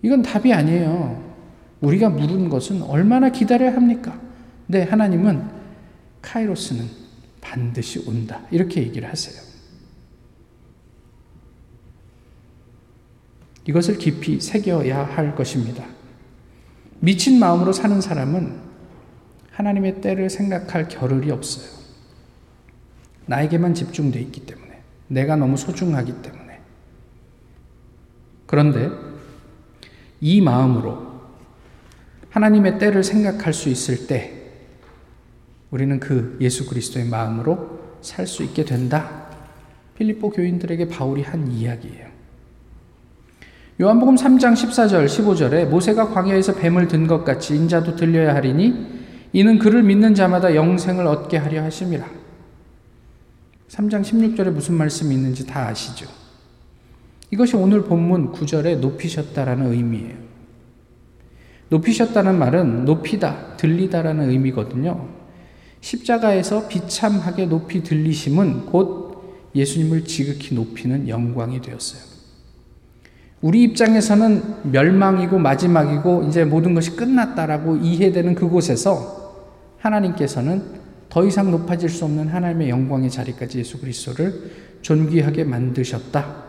이건 0.01 0.21
답이 0.21 0.53
아니에요. 0.53 1.33
우리가 1.81 2.09
물은 2.09 2.49
것은 2.49 2.81
얼마나 2.83 3.29
기다려야 3.29 3.75
합니까? 3.75 4.17
네, 4.67 4.83
하나님은 4.83 5.43
카이로스는 6.21 7.02
반드시 7.43 8.03
온다. 8.07 8.41
이렇게 8.49 8.81
얘기를 8.81 9.07
하세요. 9.07 9.41
이것을 13.65 13.97
깊이 13.97 14.41
새겨야 14.41 15.05
할 15.05 15.35
것입니다. 15.35 15.85
미친 16.99 17.39
마음으로 17.39 17.71
사는 17.73 17.99
사람은 18.01 18.61
하나님의 19.51 20.01
때를 20.01 20.29
생각할 20.29 20.87
겨를이 20.87 21.29
없어요. 21.31 21.83
나에게만 23.25 23.73
집중돼 23.73 24.19
있기 24.21 24.45
때문에. 24.45 24.81
내가 25.07 25.35
너무 25.35 25.57
소중하기 25.57 26.21
때문에. 26.21 26.59
그런데 28.45 28.89
이 30.19 30.41
마음으로 30.41 31.13
하나님의 32.29 32.79
때를 32.79 33.03
생각할 33.03 33.53
수 33.53 33.69
있을 33.69 34.07
때 34.07 34.42
우리는 35.73 35.99
그 35.99 36.37
예수 36.39 36.67
그리스도의 36.69 37.07
마음으로 37.07 37.79
살 37.99 38.27
수 38.27 38.43
있게 38.43 38.63
된다. 38.63 39.25
필리포 39.97 40.29
교인들에게 40.29 40.87
바울이 40.87 41.23
한 41.23 41.51
이야기예요. 41.51 42.09
요한복음 43.81 44.13
3장 44.13 44.53
14절 44.53 45.07
15절에 45.07 45.65
모세가 45.65 46.09
광야에서 46.09 46.53
뱀을 46.53 46.87
든 46.87 47.07
것 47.07 47.23
같이 47.23 47.55
인자도 47.55 47.95
들려야 47.95 48.35
하리니 48.35 49.01
이는 49.33 49.57
그를 49.57 49.81
믿는 49.81 50.13
자마다 50.13 50.53
영생을 50.53 51.07
얻게 51.07 51.37
하려 51.37 51.63
하심이라. 51.63 52.05
3장 53.69 54.03
16절에 54.03 54.51
무슨 54.51 54.75
말씀이 54.75 55.15
있는지 55.15 55.47
다 55.47 55.69
아시죠? 55.69 56.05
이것이 57.31 57.55
오늘 57.55 57.81
본문 57.85 58.31
9절에 58.33 58.77
높이셨다라는 58.77 59.73
의미예요. 59.73 60.17
높이셨다는 61.69 62.37
말은 62.37 62.85
높이다, 62.85 63.57
들리다라는 63.57 64.29
의미거든요. 64.29 65.22
십자가에서 65.83 66.69
비참하게 66.69 67.47
높이 67.47 67.83
들리심은 67.83 68.67
곧 68.67 69.51
예수님을 69.53 70.05
지극히 70.05 70.55
높이는 70.55 71.09
영광이 71.09 71.61
되었어요. 71.61 72.01
우리 73.41 73.63
입장에서는 73.63 74.71
멸망이고 74.71 75.37
마지막이고 75.37 76.23
이제 76.23 76.45
모든 76.45 76.73
것이 76.73 76.95
끝났다라고 76.95 77.75
이해되는 77.75 78.33
그곳에서 78.33 79.51
하나님께서는 79.79 80.63
더 81.09 81.25
이상 81.25 81.51
높아질 81.51 81.89
수 81.89 82.05
없는 82.05 82.29
하나님의 82.29 82.69
영광의 82.69 83.11
자리까지 83.11 83.59
예수 83.59 83.79
그리스도를 83.81 84.51
존귀하게 84.81 85.43
만드셨다. 85.43 86.43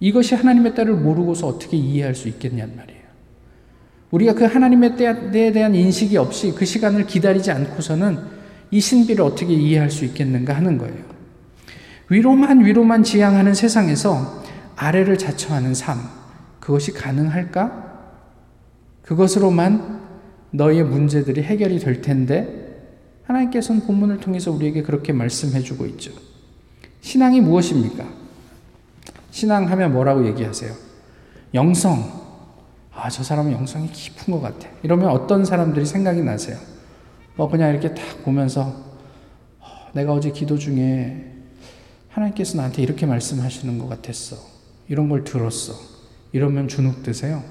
이것이 0.00 0.34
하나님의 0.34 0.74
때를 0.74 0.94
모르고서 0.94 1.46
어떻게 1.46 1.76
이해할 1.76 2.16
수 2.16 2.26
있겠냔 2.28 2.76
말이에요. 2.76 2.95
우리가 4.10 4.34
그 4.34 4.44
하나님의 4.44 4.96
때에 4.96 5.52
대한 5.52 5.74
인식이 5.74 6.16
없이 6.16 6.52
그 6.56 6.64
시간을 6.64 7.06
기다리지 7.06 7.50
않고서는 7.50 8.18
이 8.70 8.80
신비를 8.80 9.24
어떻게 9.24 9.52
이해할 9.52 9.90
수 9.90 10.04
있겠는가 10.04 10.54
하는 10.54 10.78
거예요. 10.78 11.04
위로만 12.08 12.64
위로만 12.64 13.02
지향하는 13.02 13.54
세상에서 13.54 14.44
아래를 14.76 15.18
자처하는 15.18 15.74
삶, 15.74 15.98
그것이 16.60 16.92
가능할까? 16.92 17.84
그것으로만 19.02 20.00
너의 20.50 20.84
문제들이 20.84 21.42
해결이 21.42 21.78
될 21.78 22.02
텐데, 22.02 22.64
하나님께서는 23.24 23.82
본문을 23.82 24.18
통해서 24.18 24.52
우리에게 24.52 24.82
그렇게 24.82 25.12
말씀해 25.12 25.60
주고 25.60 25.86
있죠. 25.86 26.12
신앙이 27.00 27.40
무엇입니까? 27.40 28.04
신앙하면 29.30 29.92
뭐라고 29.92 30.26
얘기하세요? 30.26 30.72
영성. 31.54 32.25
아, 32.96 33.10
저 33.10 33.22
사람은 33.22 33.52
영성이 33.52 33.88
깊은 33.88 34.32
것 34.32 34.40
같아. 34.40 34.68
이러면 34.82 35.10
어떤 35.10 35.44
사람들이 35.44 35.84
생각이 35.84 36.22
나세요? 36.22 36.56
뭐 37.36 37.48
그냥 37.48 37.70
이렇게 37.70 37.94
딱 37.94 38.24
보면서 38.24 38.74
어, 39.60 39.66
내가 39.92 40.14
어제 40.14 40.30
기도 40.30 40.56
중에 40.56 41.32
하나님께서 42.08 42.56
나한테 42.56 42.82
이렇게 42.82 43.04
말씀하시는 43.04 43.78
것 43.78 43.88
같았어. 43.88 44.36
이런 44.88 45.10
걸 45.10 45.24
들었어. 45.24 45.74
이러면 46.32 46.68
주눅 46.68 47.02
드세요. 47.02 47.42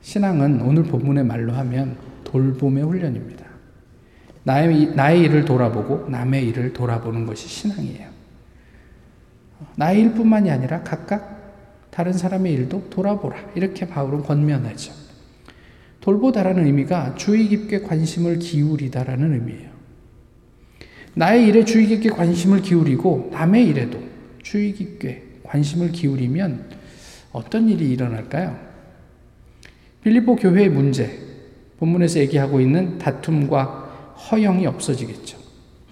신앙은 0.00 0.62
오늘 0.62 0.82
본문의 0.82 1.24
말로 1.24 1.52
하면 1.52 1.96
돌봄의 2.24 2.82
훈련입니다. 2.82 3.46
나의, 4.42 4.96
나의 4.96 5.20
일을 5.20 5.44
돌아보고 5.44 6.08
남의 6.08 6.48
일을 6.48 6.72
돌아보는 6.72 7.24
것이 7.26 7.46
신앙이에요. 7.46 8.10
나의 9.76 10.00
일뿐만이 10.00 10.50
아니라 10.50 10.82
각각 10.82 11.41
다른 11.92 12.14
사람의 12.14 12.54
일도 12.54 12.88
돌아보라. 12.88 13.36
이렇게 13.54 13.86
바울은 13.86 14.22
권면하죠. 14.22 14.94
돌보다라는 16.00 16.64
의미가 16.64 17.16
주의 17.16 17.46
깊게 17.48 17.82
관심을 17.82 18.38
기울이다라는 18.38 19.34
의미예요. 19.34 19.70
나의 21.14 21.46
일에 21.48 21.64
주의 21.66 21.86
깊게 21.86 22.08
관심을 22.08 22.62
기울이고 22.62 23.28
남의 23.32 23.66
일에도 23.68 24.02
주의 24.42 24.72
깊게 24.72 25.40
관심을 25.44 25.92
기울이면 25.92 26.70
어떤 27.30 27.68
일이 27.68 27.90
일어날까요? 27.90 28.58
빌립보 30.02 30.36
교회의 30.36 30.70
문제, 30.70 31.18
본문에서 31.78 32.20
얘기하고 32.20 32.60
있는 32.62 32.96
다툼과 32.96 34.14
허영이 34.30 34.66
없어지겠죠. 34.66 35.38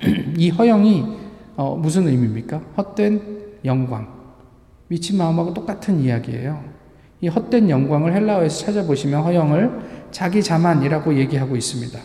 이 0.38 0.48
허영이 0.48 1.04
어, 1.56 1.76
무슨 1.76 2.08
의미입니까? 2.08 2.58
헛된 2.78 3.20
영광. 3.66 4.19
미친 4.90 5.18
마음하고 5.18 5.54
똑같은 5.54 6.00
이야기예요. 6.00 6.64
이 7.20 7.28
헛된 7.28 7.70
영광을 7.70 8.12
헬라어에서 8.12 8.66
찾아보시면 8.66 9.22
허영을 9.22 9.70
자기 10.10 10.42
자만이라고 10.42 11.14
얘기하고 11.14 11.54
있습니다. 11.54 11.96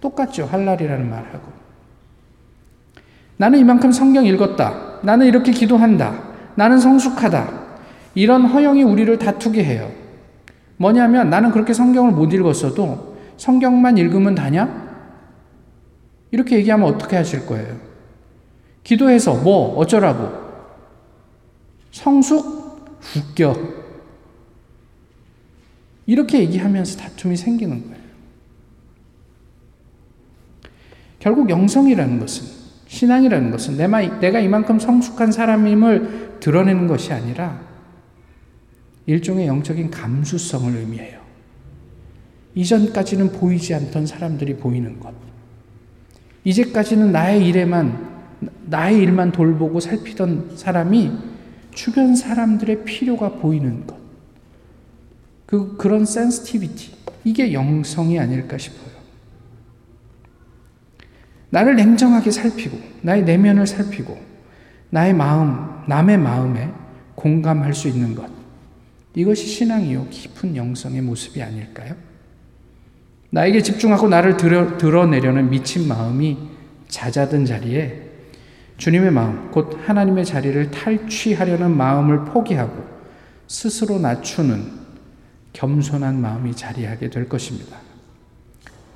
똑같죠. 0.00 0.46
할랄이라는 0.46 1.10
말하고. 1.10 1.52
나는 3.36 3.58
이만큼 3.58 3.92
성경 3.92 4.24
읽었다. 4.24 5.00
나는 5.02 5.26
이렇게 5.26 5.52
기도한다. 5.52 6.22
나는 6.54 6.78
성숙하다. 6.78 7.50
이런 8.14 8.46
허영이 8.46 8.82
우리를 8.82 9.18
다투게 9.18 9.62
해요. 9.62 9.90
뭐냐면 10.78 11.28
나는 11.28 11.50
그렇게 11.50 11.74
성경을 11.74 12.12
못 12.12 12.32
읽었어도 12.32 13.18
성경만 13.36 13.98
읽으면 13.98 14.34
다냐? 14.34 14.90
이렇게 16.30 16.56
얘기하면 16.56 16.88
어떻게 16.88 17.14
하실 17.16 17.44
거예요? 17.44 17.76
기도해서 18.84 19.34
뭐 19.34 19.76
어쩌라고? 19.76 20.51
성숙 21.92 22.98
웃겨. 23.16 23.56
이렇게 26.06 26.40
얘기하면서 26.40 26.98
다툼이 26.98 27.36
생기는 27.36 27.82
거예요. 27.84 28.02
결국 31.20 31.48
영성이라는 31.48 32.18
것은 32.18 32.62
신앙이라는 32.88 33.50
것은 33.52 33.76
내가 33.76 34.40
이만큼 34.40 34.80
성숙한 34.80 35.30
사람임을 35.30 36.38
드러내는 36.40 36.88
것이 36.88 37.12
아니라 37.12 37.60
일종의 39.06 39.46
영적인 39.46 39.90
감수성을 39.90 40.76
의미해요. 40.76 41.20
이전까지는 42.54 43.32
보이지 43.32 43.74
않던 43.74 44.06
사람들이 44.06 44.56
보이는 44.56 44.98
것. 44.98 45.14
이제까지는 46.44 47.12
나의 47.12 47.46
일에만, 47.46 48.24
나의 48.66 48.98
일만 48.98 49.32
돌보고 49.32 49.80
살피던 49.80 50.56
사람이 50.56 51.31
주변 51.72 52.14
사람들의 52.14 52.84
필요가 52.84 53.30
보이는 53.30 53.86
것. 53.86 53.96
그, 55.46 55.76
그런 55.76 56.04
센스티비티. 56.04 56.92
이게 57.24 57.52
영성이 57.52 58.18
아닐까 58.18 58.58
싶어요. 58.58 58.92
나를 61.50 61.76
냉정하게 61.76 62.30
살피고, 62.30 62.78
나의 63.02 63.24
내면을 63.24 63.66
살피고, 63.66 64.18
나의 64.90 65.12
마음, 65.12 65.82
남의 65.86 66.18
마음에 66.18 66.70
공감할 67.14 67.74
수 67.74 67.88
있는 67.88 68.14
것. 68.14 68.30
이것이 69.14 69.46
신앙이요. 69.46 70.06
깊은 70.08 70.56
영성의 70.56 71.02
모습이 71.02 71.42
아닐까요? 71.42 71.94
나에게 73.30 73.62
집중하고 73.62 74.08
나를 74.08 74.36
드러, 74.36 74.76
드러내려는 74.78 75.50
미친 75.50 75.86
마음이 75.86 76.38
잦아든 76.88 77.44
자리에 77.46 78.11
주님의 78.82 79.12
마음, 79.12 79.48
곧 79.52 79.78
하나님의 79.86 80.24
자리를 80.24 80.72
탈취하려는 80.72 81.70
마음을 81.70 82.24
포기하고 82.24 82.84
스스로 83.46 84.00
낮추는 84.00 84.72
겸손한 85.52 86.20
마음이 86.20 86.56
자리하게 86.56 87.08
될 87.08 87.28
것입니다. 87.28 87.76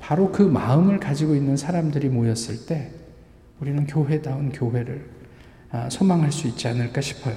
바로 0.00 0.32
그 0.32 0.42
마음을 0.42 0.98
가지고 0.98 1.36
있는 1.36 1.56
사람들이 1.56 2.08
모였을 2.08 2.66
때 2.66 2.90
우리는 3.60 3.86
교회다운 3.86 4.50
교회를 4.50 5.08
아, 5.70 5.88
소망할 5.88 6.32
수 6.32 6.48
있지 6.48 6.66
않을까 6.66 7.00
싶어요. 7.00 7.36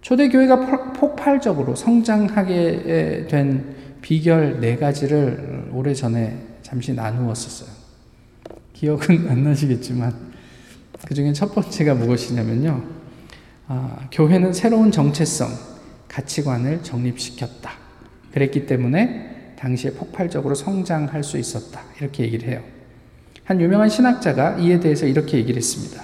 초대교회가 0.00 0.92
폭발적으로 0.92 1.74
성장하게 1.74 3.26
된 3.28 3.74
비결 4.00 4.60
네 4.60 4.76
가지를 4.76 5.70
오래전에 5.72 6.38
잠시 6.62 6.94
나누었었어요. 6.94 7.68
기억은 8.74 9.28
안 9.28 9.42
나시겠지만, 9.42 10.25
그 11.06 11.14
중에 11.14 11.32
첫 11.32 11.54
번째가 11.54 11.94
무엇이냐면요. 11.94 12.82
아, 13.68 14.08
교회는 14.10 14.52
새로운 14.52 14.90
정체성, 14.90 15.48
가치관을 16.08 16.82
정립시켰다. 16.82 17.70
그랬기 18.32 18.66
때문에 18.66 19.54
당시에 19.56 19.92
폭발적으로 19.92 20.56
성장할 20.56 21.22
수 21.22 21.38
있었다. 21.38 21.80
이렇게 22.00 22.24
얘기를 22.24 22.48
해요. 22.48 22.60
한 23.44 23.60
유명한 23.60 23.88
신학자가 23.88 24.58
이에 24.58 24.80
대해서 24.80 25.06
이렇게 25.06 25.38
얘기를 25.38 25.56
했습니다. 25.56 26.02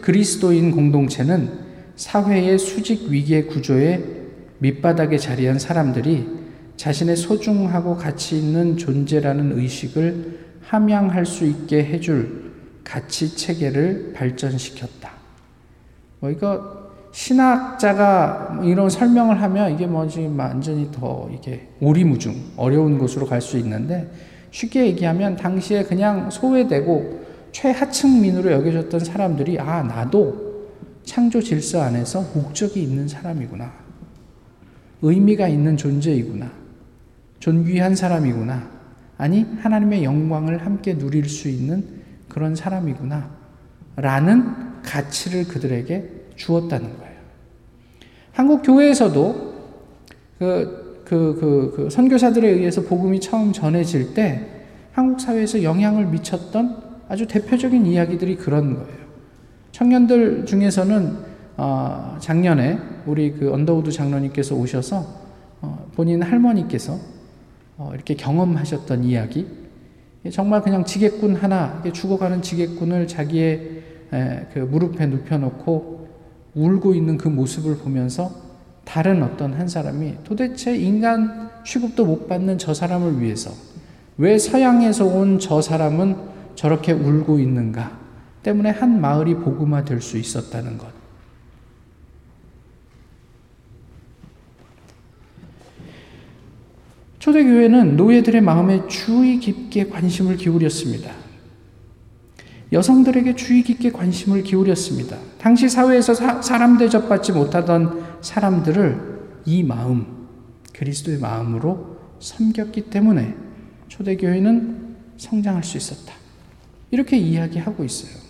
그리스도인 0.00 0.70
공동체는 0.70 1.66
사회의 1.96 2.58
수직 2.58 3.10
위계 3.10 3.44
구조의 3.44 4.02
밑바닥에 4.58 5.18
자리한 5.18 5.58
사람들이 5.58 6.26
자신의 6.78 7.16
소중하고 7.16 7.96
가치 7.96 8.38
있는 8.38 8.78
존재라는 8.78 9.58
의식을 9.58 10.38
함양할 10.62 11.26
수 11.26 11.44
있게 11.44 11.84
해줄 11.84 12.45
가치 12.86 13.34
체계를 13.34 14.12
발전시켰다. 14.14 15.10
뭐 16.20 16.30
이거 16.30 16.86
신학자가 17.10 18.60
이런 18.62 18.88
설명을 18.88 19.40
하면 19.42 19.72
이게 19.72 19.86
뭐지 19.86 20.32
완전히 20.36 20.90
더 20.92 21.28
이게 21.32 21.68
오리무중 21.80 22.34
어려운 22.56 22.98
곳으로 22.98 23.26
갈 23.26 23.40
수 23.40 23.58
있는데 23.58 24.10
쉽게 24.50 24.86
얘기하면 24.86 25.36
당시에 25.36 25.82
그냥 25.82 26.30
소외되고 26.30 27.26
최하층민으로 27.52 28.52
여겨졌던 28.52 29.00
사람들이 29.00 29.58
아 29.58 29.82
나도 29.82 30.68
창조 31.04 31.40
질서 31.40 31.82
안에서 31.82 32.22
목적이 32.34 32.82
있는 32.82 33.08
사람이구나 33.08 33.72
의미가 35.02 35.48
있는 35.48 35.76
존재이구나 35.76 36.50
존귀한 37.38 37.94
사람이구나. 37.94 38.76
아니, 39.18 39.46
하나님의 39.60 40.04
영광을 40.04 40.64
함께 40.64 40.96
누릴 40.96 41.28
수 41.28 41.48
있는 41.48 41.84
그런 42.36 42.54
사람이구나. 42.54 43.30
라는 43.96 44.82
가치를 44.82 45.48
그들에게 45.48 46.26
주었다는 46.36 46.98
거예요. 46.98 47.16
한국 48.32 48.60
교회에서도 48.62 49.54
그, 50.38 51.02
그, 51.06 51.34
그, 51.40 51.72
그 51.74 51.88
선교사들에 51.88 52.46
의해서 52.46 52.82
복음이 52.82 53.20
처음 53.20 53.54
전해질 53.54 54.12
때 54.12 54.66
한국 54.92 55.18
사회에서 55.18 55.62
영향을 55.62 56.04
미쳤던 56.08 56.76
아주 57.08 57.26
대표적인 57.26 57.86
이야기들이 57.86 58.36
그런 58.36 58.74
거예요. 58.74 59.06
청년들 59.72 60.44
중에서는 60.44 61.16
어, 61.56 62.18
작년에 62.20 62.78
우리 63.06 63.32
그 63.32 63.50
언더우드 63.50 63.90
장로님께서 63.90 64.54
오셔서 64.54 65.06
어, 65.62 65.86
본인 65.94 66.22
할머니께서 66.22 66.98
어, 67.78 67.92
이렇게 67.94 68.14
경험하셨던 68.14 69.04
이야기. 69.04 69.65
정말 70.30 70.62
그냥 70.62 70.84
지게꾼 70.84 71.36
하나, 71.36 71.82
죽어가는 71.92 72.42
지게꾼을 72.42 73.06
자기의 73.06 73.82
그 74.52 74.58
무릎에 74.60 75.06
눕혀놓고 75.06 76.08
울고 76.54 76.94
있는 76.94 77.18
그 77.18 77.28
모습을 77.28 77.76
보면서 77.78 78.30
다른 78.84 79.22
어떤 79.22 79.52
한 79.52 79.68
사람이 79.68 80.18
도대체 80.24 80.76
인간 80.76 81.50
취급도 81.64 82.06
못 82.06 82.28
받는 82.28 82.58
저 82.58 82.72
사람을 82.72 83.20
위해서 83.20 83.50
왜 84.16 84.38
서양에서 84.38 85.04
온 85.04 85.38
저 85.38 85.60
사람은 85.60 86.16
저렇게 86.54 86.92
울고 86.92 87.38
있는가 87.38 87.98
때문에 88.42 88.70
한 88.70 89.00
마을이 89.00 89.34
복음화 89.34 89.84
될 89.84 90.00
수 90.00 90.16
있었다는 90.16 90.78
것. 90.78 90.95
초대교회는 97.26 97.96
노예들의 97.96 98.40
마음에 98.40 98.86
주의 98.86 99.40
깊게 99.40 99.88
관심을 99.88 100.36
기울였습니다. 100.36 101.12
여성들에게 102.70 103.34
주의 103.34 103.64
깊게 103.64 103.90
관심을 103.90 104.44
기울였습니다. 104.44 105.18
당시 105.36 105.68
사회에서 105.68 106.14
사, 106.14 106.40
사람 106.40 106.78
대접받지 106.78 107.32
못하던 107.32 108.20
사람들을 108.20 109.40
이 109.44 109.64
마음, 109.64 110.28
그리스도의 110.72 111.18
마음으로 111.18 111.96
섬겼기 112.20 112.90
때문에 112.90 113.34
초대교회는 113.88 114.94
성장할 115.16 115.64
수 115.64 115.76
있었다. 115.78 116.14
이렇게 116.92 117.18
이야기하고 117.18 117.82
있어요. 117.82 118.22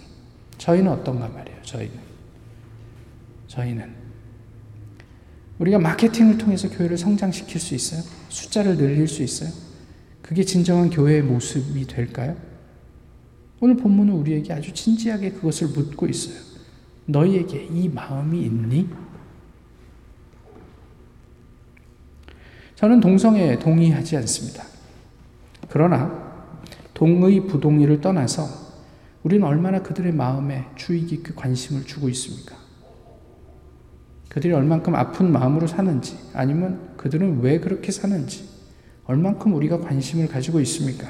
저희는 0.57 0.91
어떤가 0.91 1.29
말이에요, 1.29 1.59
저희는. 1.65 1.95
저희는. 3.47 4.07
우리가 5.59 5.79
마케팅을 5.79 6.39
통해서 6.39 6.71
교회를 6.71 6.97
성장시킬 6.97 7.61
수 7.61 7.75
있어요? 7.75 8.01
숫자를 8.37 8.77
늘릴 8.77 9.09
수 9.09 9.23
있어요? 9.23 9.51
그게 10.21 10.45
진정한 10.45 10.91
교회의 10.91 11.23
모습이 11.23 11.87
될까요? 11.87 12.37
오늘 13.61 13.77
본문은 13.77 14.13
우리에게 14.13 14.53
아주 14.53 14.75
진지하게 14.75 15.33
그것을 15.33 15.69
묻고 15.69 16.07
있어요. 16.07 16.37
너희에게 17.07 17.65
이 17.65 17.89
마음이 17.89 18.43
있니? 18.43 18.89
저는 22.75 23.01
동성애에 23.01 23.59
동의하지 23.59 24.19
않습니다. 24.19 24.65
그러나 25.71 26.63
동의 26.93 27.47
부동의를 27.47 28.03
떠나서 28.03 28.47
우리는 29.23 29.47
얼마나 29.47 29.83
그들의 29.83 30.13
마음에 30.13 30.67
주의 30.77 31.07
깊게 31.07 31.33
관심을 31.35 31.87
주고 31.87 32.11
있습니까? 32.11 32.66
그들이 34.37 34.53
얼만큼 34.53 34.95
아픈 34.95 35.33
마음으로 35.33 35.67
사는지, 35.67 36.19
아니면 36.35 36.79
그들은 36.99 37.41
왜 37.41 37.59
그렇게 37.59 37.91
사는지, 37.91 38.47
얼만큼 39.07 39.55
우리가 39.55 39.81
관심을 39.81 40.29
가지고 40.29 40.61
있습니까? 40.61 41.07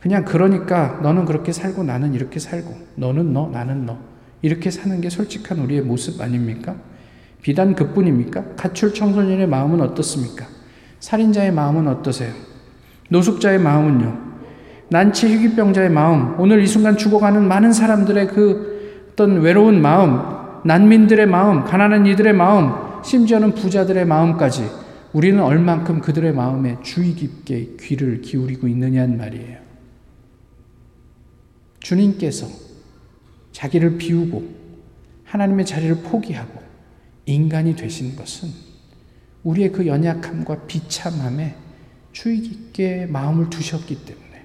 그냥 0.00 0.24
그러니까 0.24 0.98
너는 1.02 1.26
그렇게 1.26 1.52
살고 1.52 1.84
나는 1.84 2.14
이렇게 2.14 2.40
살고, 2.40 2.74
너는 2.94 3.34
너, 3.34 3.50
나는 3.50 3.84
너. 3.84 3.98
이렇게 4.40 4.70
사는 4.70 4.98
게 5.02 5.10
솔직한 5.10 5.58
우리의 5.58 5.82
모습 5.82 6.22
아닙니까? 6.22 6.74
비단 7.42 7.74
그뿐입니까? 7.74 8.54
가출 8.56 8.94
청소년의 8.94 9.46
마음은 9.46 9.82
어떻습니까? 9.82 10.46
살인자의 11.00 11.52
마음은 11.52 11.86
어떠세요? 11.86 12.32
노숙자의 13.10 13.58
마음은요? 13.58 14.18
난치 14.88 15.26
희귀병자의 15.26 15.90
마음, 15.90 16.40
오늘 16.40 16.62
이 16.62 16.66
순간 16.66 16.96
죽어가는 16.96 17.46
많은 17.46 17.74
사람들의 17.74 18.28
그 18.28 19.10
어떤 19.12 19.42
외로운 19.42 19.82
마음, 19.82 20.41
난민들의 20.64 21.26
마음, 21.26 21.64
가난한 21.64 22.06
이들의 22.06 22.32
마음, 22.32 23.02
심지어는 23.02 23.54
부자들의 23.54 24.04
마음까지 24.04 24.68
우리는 25.12 25.42
얼만큼 25.42 26.00
그들의 26.00 26.32
마음에 26.32 26.78
주의 26.82 27.14
깊게 27.14 27.76
귀를 27.80 28.22
기울이고 28.22 28.68
있느냐는 28.68 29.18
말이에요. 29.18 29.58
주님께서 31.80 32.46
자기를 33.50 33.98
비우고 33.98 34.62
하나님의 35.24 35.66
자리를 35.66 35.96
포기하고 36.02 36.62
인간이 37.26 37.76
되신 37.76 38.16
것은 38.16 38.48
우리의 39.42 39.72
그 39.72 39.86
연약함과 39.86 40.66
비참함에 40.66 41.56
주의 42.12 42.40
깊게 42.40 43.06
마음을 43.06 43.50
두셨기 43.50 44.04
때문에 44.04 44.44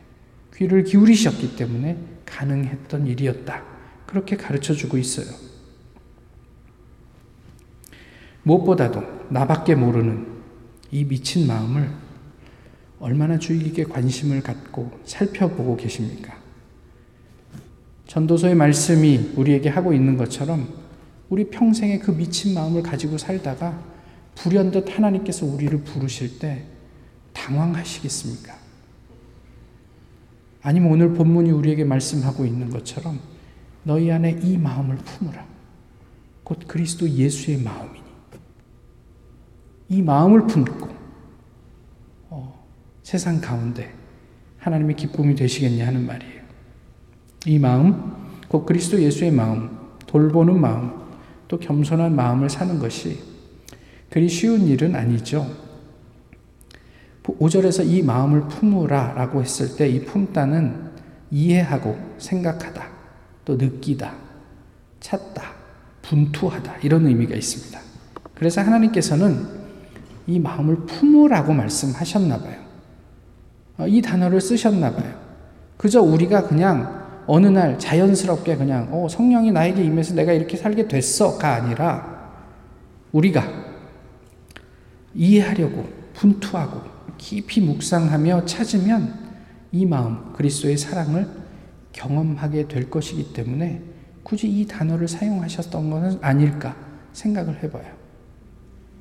귀를 0.56 0.84
기울이셨기 0.84 1.56
때문에 1.56 1.98
가능했던 2.26 3.08
일이었다. 3.08 3.64
그렇게 4.06 4.36
가르쳐 4.36 4.74
주고 4.74 4.98
있어요. 4.98 5.47
무엇보다도 8.48 9.04
나밖에 9.30 9.76
모르는 9.76 10.26
이 10.90 11.04
미친 11.04 11.48
마음을 11.48 11.92
얼마나 13.00 13.38
주의 13.38 13.60
깊게 13.60 13.84
관심을 13.84 14.42
갖고 14.42 14.92
살펴보고 15.04 15.76
계십니까? 15.76 16.36
전도서의 18.08 18.56
말씀이 18.56 19.34
우리에게 19.36 19.68
하고 19.70 19.94
있는 19.94 20.18
것처럼 20.18 20.68
우리 21.30 21.50
평생에 21.50 22.00
그 22.00 22.12
미친 22.12 22.54
마음을 22.54 22.82
가지고 22.82 23.18
살다가 23.18 23.84
불현듯 24.36 24.96
하나님께서 24.96 25.46
우리를 25.46 25.78
부르실 25.84 26.40
때 26.40 26.64
당황하시겠습니까? 27.34 28.56
아니면 30.62 30.92
오늘 30.92 31.14
본문이 31.14 31.52
우리에게 31.52 31.84
말씀하고 31.84 32.46
있는 32.46 32.70
것처럼 32.70 33.20
너희 33.84 34.10
안에 34.10 34.40
이 34.42 34.58
마음을 34.58 34.96
품으라. 34.96 35.46
곧 36.44 36.60
그리스도 36.66 37.10
예수의 37.10 37.62
마음이니. 37.62 38.07
이 39.90 40.02
마음을 40.02 40.48
품고 40.48 40.90
어, 42.30 42.66
세상 43.04 43.40
가운데 43.40 43.94
하나님의 44.60 44.96
기쁨이 44.96 45.36
되시겠냐 45.36 45.88
하는 45.88 46.06
말이에요. 46.06 46.42
이 47.46 47.60
마음, 47.60 48.14
곧 48.48 48.66
그리스도 48.66 49.02
예수의 49.02 49.32
마음, 49.32 49.78
돌보는 50.08 50.60
마음, 50.60 50.92
또 51.48 51.58
겸손한 51.58 52.16
마음을 52.16 52.50
사는 52.50 52.78
것이 52.80 53.20
그리 54.10 54.28
쉬운 54.28 54.62
일은 54.68 54.96
아니죠. 54.96 55.48
5절에서 57.24 57.86
이 57.86 58.02
마음을 58.04 58.48
품으라 58.48 59.14
라고 59.14 59.42
했을 59.42 59.76
때 59.76 59.90
이 59.90 60.04
품다는 60.06 60.92
이해하고 61.30 61.98
생각하다, 62.18 62.88
또 63.44 63.56
느끼다, 63.56 64.14
찾다, 65.02 65.52
분투하다 66.02 66.78
이런 66.84 67.06
의미가 67.06 67.36
있습니다. 67.36 67.80
그래서 68.34 68.62
하나님께서는 68.62 69.67
이 70.28 70.40
마음을 70.40 70.86
품으라고 70.86 71.54
말씀하셨나 71.54 72.40
봐요. 72.40 72.58
어, 73.78 73.88
이 73.88 74.02
단어를 74.02 74.42
쓰셨나 74.42 74.94
봐요. 74.94 75.14
그저 75.78 76.02
우리가 76.02 76.48
그냥 76.48 77.24
어느 77.28 77.48
날 77.48 77.80
자연스럽게 77.80 78.58
그냥 78.58 78.90
어, 78.92 79.08
성령이 79.08 79.52
나에게 79.52 79.84
임해서 79.84 80.14
내가 80.16 80.34
이렇게 80.34 80.58
살게 80.58 80.88
됐어가 80.88 81.54
아니라 81.54 82.32
우리가 83.12 83.44
이해하려고 85.14 85.88
분투하고 86.14 86.82
깊이 87.18 87.62
묵상하며 87.62 88.46
찾으면 88.46 89.28
이 89.72 89.86
마음 89.86 90.34
그리스도의 90.34 90.78
사랑을 90.78 91.28
경험하게 91.92 92.68
될 92.68 92.90
것이기 92.90 93.34
때문에 93.34 93.82
굳이 94.24 94.48
이 94.48 94.68
단어를 94.68 95.08
사용하셨던 95.08 95.90
것은 95.90 96.20
아닐까 96.22 96.76
생각을 97.14 97.64
해봐요. 97.64 98.07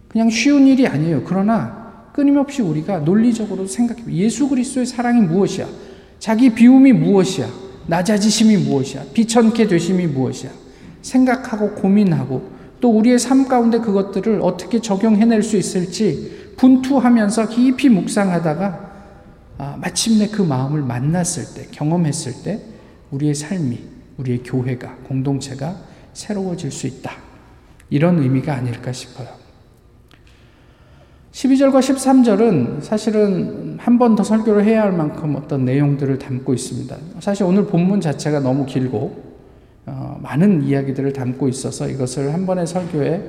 그냥 0.08 0.30
쉬운 0.30 0.66
일이 0.66 0.86
아니에요. 0.86 1.22
그러나 1.24 2.10
끊임없이 2.12 2.62
우리가 2.62 3.00
논리적으로 3.00 3.66
생각해 3.66 4.04
예수 4.08 4.48
그리스도의 4.48 4.86
사랑이 4.86 5.20
무엇이야? 5.20 5.66
자기 6.18 6.50
비움이 6.50 6.92
무엇이야? 6.92 7.46
낮아지심이 7.86 8.56
무엇이야? 8.56 9.04
비천케 9.12 9.66
되심이 9.66 10.06
무엇이야? 10.06 10.50
생각하고 11.02 11.72
고민하고 11.72 12.50
또 12.80 12.90
우리의 12.90 13.18
삶 13.18 13.46
가운데 13.48 13.78
그것들을 13.78 14.40
어떻게 14.42 14.80
적용해낼 14.80 15.42
수 15.42 15.56
있을지 15.56 16.52
분투하면서 16.56 17.48
깊이 17.48 17.88
묵상하다가 17.88 18.86
아, 19.58 19.76
마침내 19.80 20.28
그 20.28 20.42
마음을 20.42 20.82
만났을 20.82 21.54
때, 21.54 21.68
경험했을 21.70 22.42
때 22.42 22.60
우리의 23.10 23.34
삶이, 23.34 23.78
우리의 24.18 24.42
교회가, 24.42 24.96
공동체가 25.08 25.76
새로워질 26.12 26.70
수 26.70 26.86
있다. 26.86 27.12
이런 27.88 28.18
의미가 28.18 28.54
아닐까 28.54 28.92
싶어요. 28.92 29.45
12절과 31.36 31.80
13절은 31.80 32.80
사실은 32.80 33.76
한 33.78 33.98
번 33.98 34.16
더 34.16 34.22
설교를 34.22 34.64
해야 34.64 34.80
할 34.80 34.92
만큼 34.92 35.36
어떤 35.36 35.66
내용들을 35.66 36.18
담고 36.18 36.54
있습니다. 36.54 36.96
사실 37.20 37.44
오늘 37.44 37.66
본문 37.66 38.00
자체가 38.00 38.40
너무 38.40 38.64
길고 38.64 39.22
어, 39.84 40.18
많은 40.22 40.62
이야기들을 40.62 41.12
담고 41.12 41.46
있어서 41.50 41.90
이것을 41.90 42.32
한 42.32 42.46
번의 42.46 42.66
설교에 42.66 43.22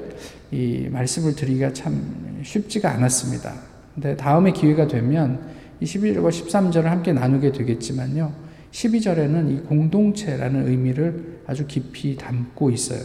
이 0.51 0.87
말씀을 0.89 1.35
드리기가 1.35 1.73
참 1.73 2.39
쉽지가 2.43 2.89
않았습니다. 2.91 3.53
근데 3.93 4.15
다음에 4.15 4.53
기회가 4.53 4.87
되면 4.87 5.41
이 5.81 5.85
12절과 5.85 6.29
13절을 6.29 6.83
함께 6.83 7.11
나누게 7.11 7.51
되겠지만요. 7.51 8.31
12절에는 8.71 9.51
이 9.51 9.61
공동체라는 9.67 10.69
의미를 10.69 11.41
아주 11.45 11.67
깊이 11.67 12.15
담고 12.15 12.71
있어요. 12.71 13.01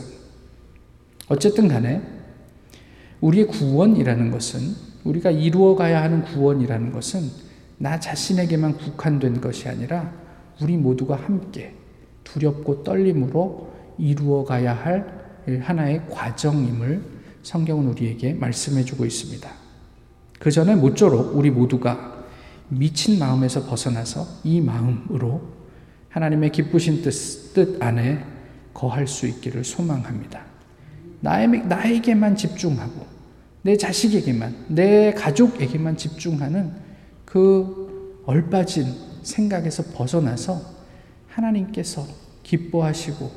어쨌든 1.26 1.66
간에 1.66 2.00
우리의 3.20 3.48
구원이라는 3.48 4.30
것은 4.30 4.91
우리가 5.04 5.30
이루어가야 5.30 6.02
하는 6.02 6.22
구원이라는 6.24 6.92
것은 6.92 7.20
나 7.78 7.98
자신에게만 7.98 8.78
국한된 8.78 9.40
것이 9.40 9.68
아니라 9.68 10.12
우리 10.60 10.76
모두가 10.76 11.16
함께 11.16 11.74
두렵고 12.24 12.84
떨림으로 12.84 13.72
이루어가야 13.98 14.74
할 14.74 15.22
하나의 15.60 16.02
과정임을 16.08 17.02
성경은 17.42 17.88
우리에게 17.88 18.34
말씀해 18.34 18.84
주고 18.84 19.04
있습니다. 19.04 19.50
그 20.38 20.50
전에 20.50 20.76
모쪼록 20.76 21.36
우리 21.36 21.50
모두가 21.50 22.24
미친 22.68 23.18
마음에서 23.18 23.66
벗어나서 23.66 24.26
이 24.44 24.60
마음으로 24.60 25.42
하나님의 26.08 26.52
기쁘신 26.52 27.02
뜻, 27.02 27.52
뜻 27.54 27.82
안에 27.82 28.24
거할 28.72 29.06
수 29.06 29.26
있기를 29.26 29.64
소망합니다. 29.64 30.42
나에, 31.20 31.46
나에게만 31.46 32.36
집중하고 32.36 33.11
내 33.62 33.76
자식에게만, 33.76 34.66
내 34.68 35.12
가족에게만 35.12 35.96
집중하는 35.96 36.72
그 37.24 38.22
얼빠진 38.26 38.92
생각에서 39.22 39.84
벗어나서 39.94 40.60
하나님께서 41.28 42.06
기뻐하시고, 42.42 43.30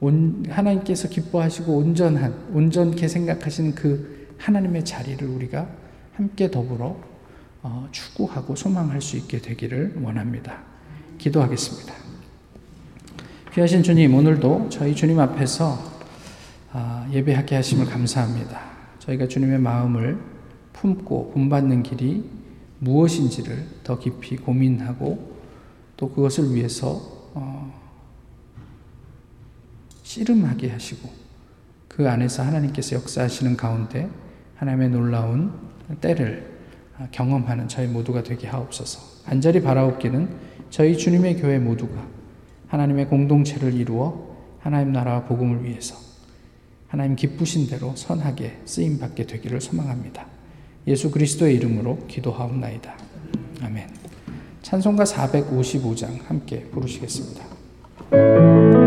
온, 0.00 0.44
하나님께서 0.48 1.08
기뻐하시고 1.08 1.76
온전한, 1.76 2.34
온전케 2.52 3.06
생각하시는 3.06 3.74
그 3.74 4.34
하나님의 4.38 4.84
자리를 4.84 5.26
우리가 5.28 5.68
함께 6.14 6.50
더불어 6.50 6.96
어, 7.62 7.88
추구하고 7.92 8.56
소망할 8.56 9.02
수 9.02 9.18
있게 9.18 9.40
되기를 9.40 10.00
원합니다. 10.02 10.62
기도하겠습니다. 11.18 11.94
귀하신 13.52 13.82
주님, 13.82 14.14
오늘도 14.14 14.68
저희 14.70 14.94
주님 14.94 15.20
앞에서 15.20 15.78
아, 16.72 17.06
예배하게 17.12 17.56
하심을 17.56 17.86
감사합니다. 17.86 18.69
저희가 19.00 19.28
주님의 19.28 19.58
마음을 19.58 20.18
품고 20.72 21.32
본받는 21.32 21.82
길이 21.82 22.24
무엇인지를 22.78 23.66
더 23.84 23.98
깊이 23.98 24.36
고민하고 24.36 25.36
또 25.96 26.10
그것을 26.10 26.54
위해서 26.54 27.00
어, 27.34 27.72
씨름하게 30.02 30.70
하시고 30.70 31.08
그 31.88 32.08
안에서 32.08 32.42
하나님께서 32.42 32.96
역사하시는 32.96 33.56
가운데 33.56 34.08
하나님의 34.56 34.90
놀라운 34.90 35.52
때를 36.00 36.58
경험하는 37.10 37.68
저희 37.68 37.86
모두가 37.86 38.22
되게 38.22 38.46
하옵소서. 38.46 39.24
간절히 39.24 39.62
바라옵기는 39.62 40.28
저희 40.70 40.96
주님의 40.96 41.40
교회 41.40 41.58
모두가 41.58 42.06
하나님의 42.68 43.08
공동체를 43.08 43.74
이루어 43.74 44.36
하나님 44.60 44.92
나라와 44.92 45.24
복음을 45.24 45.64
위해서 45.64 46.09
하나님 46.90 47.14
기쁘신 47.14 47.68
대로 47.68 47.94
선하게 47.94 48.58
쓰임 48.64 48.98
받게 48.98 49.26
되기를 49.26 49.60
소망합니다. 49.60 50.26
예수 50.88 51.12
그리스도의 51.12 51.54
이름으로 51.54 51.98
기도하옵나이다. 52.08 52.96
아멘. 53.62 53.88
찬송가 54.62 55.04
455장 55.04 56.26
함께 56.26 56.64
부르시겠습니다. 56.64 58.79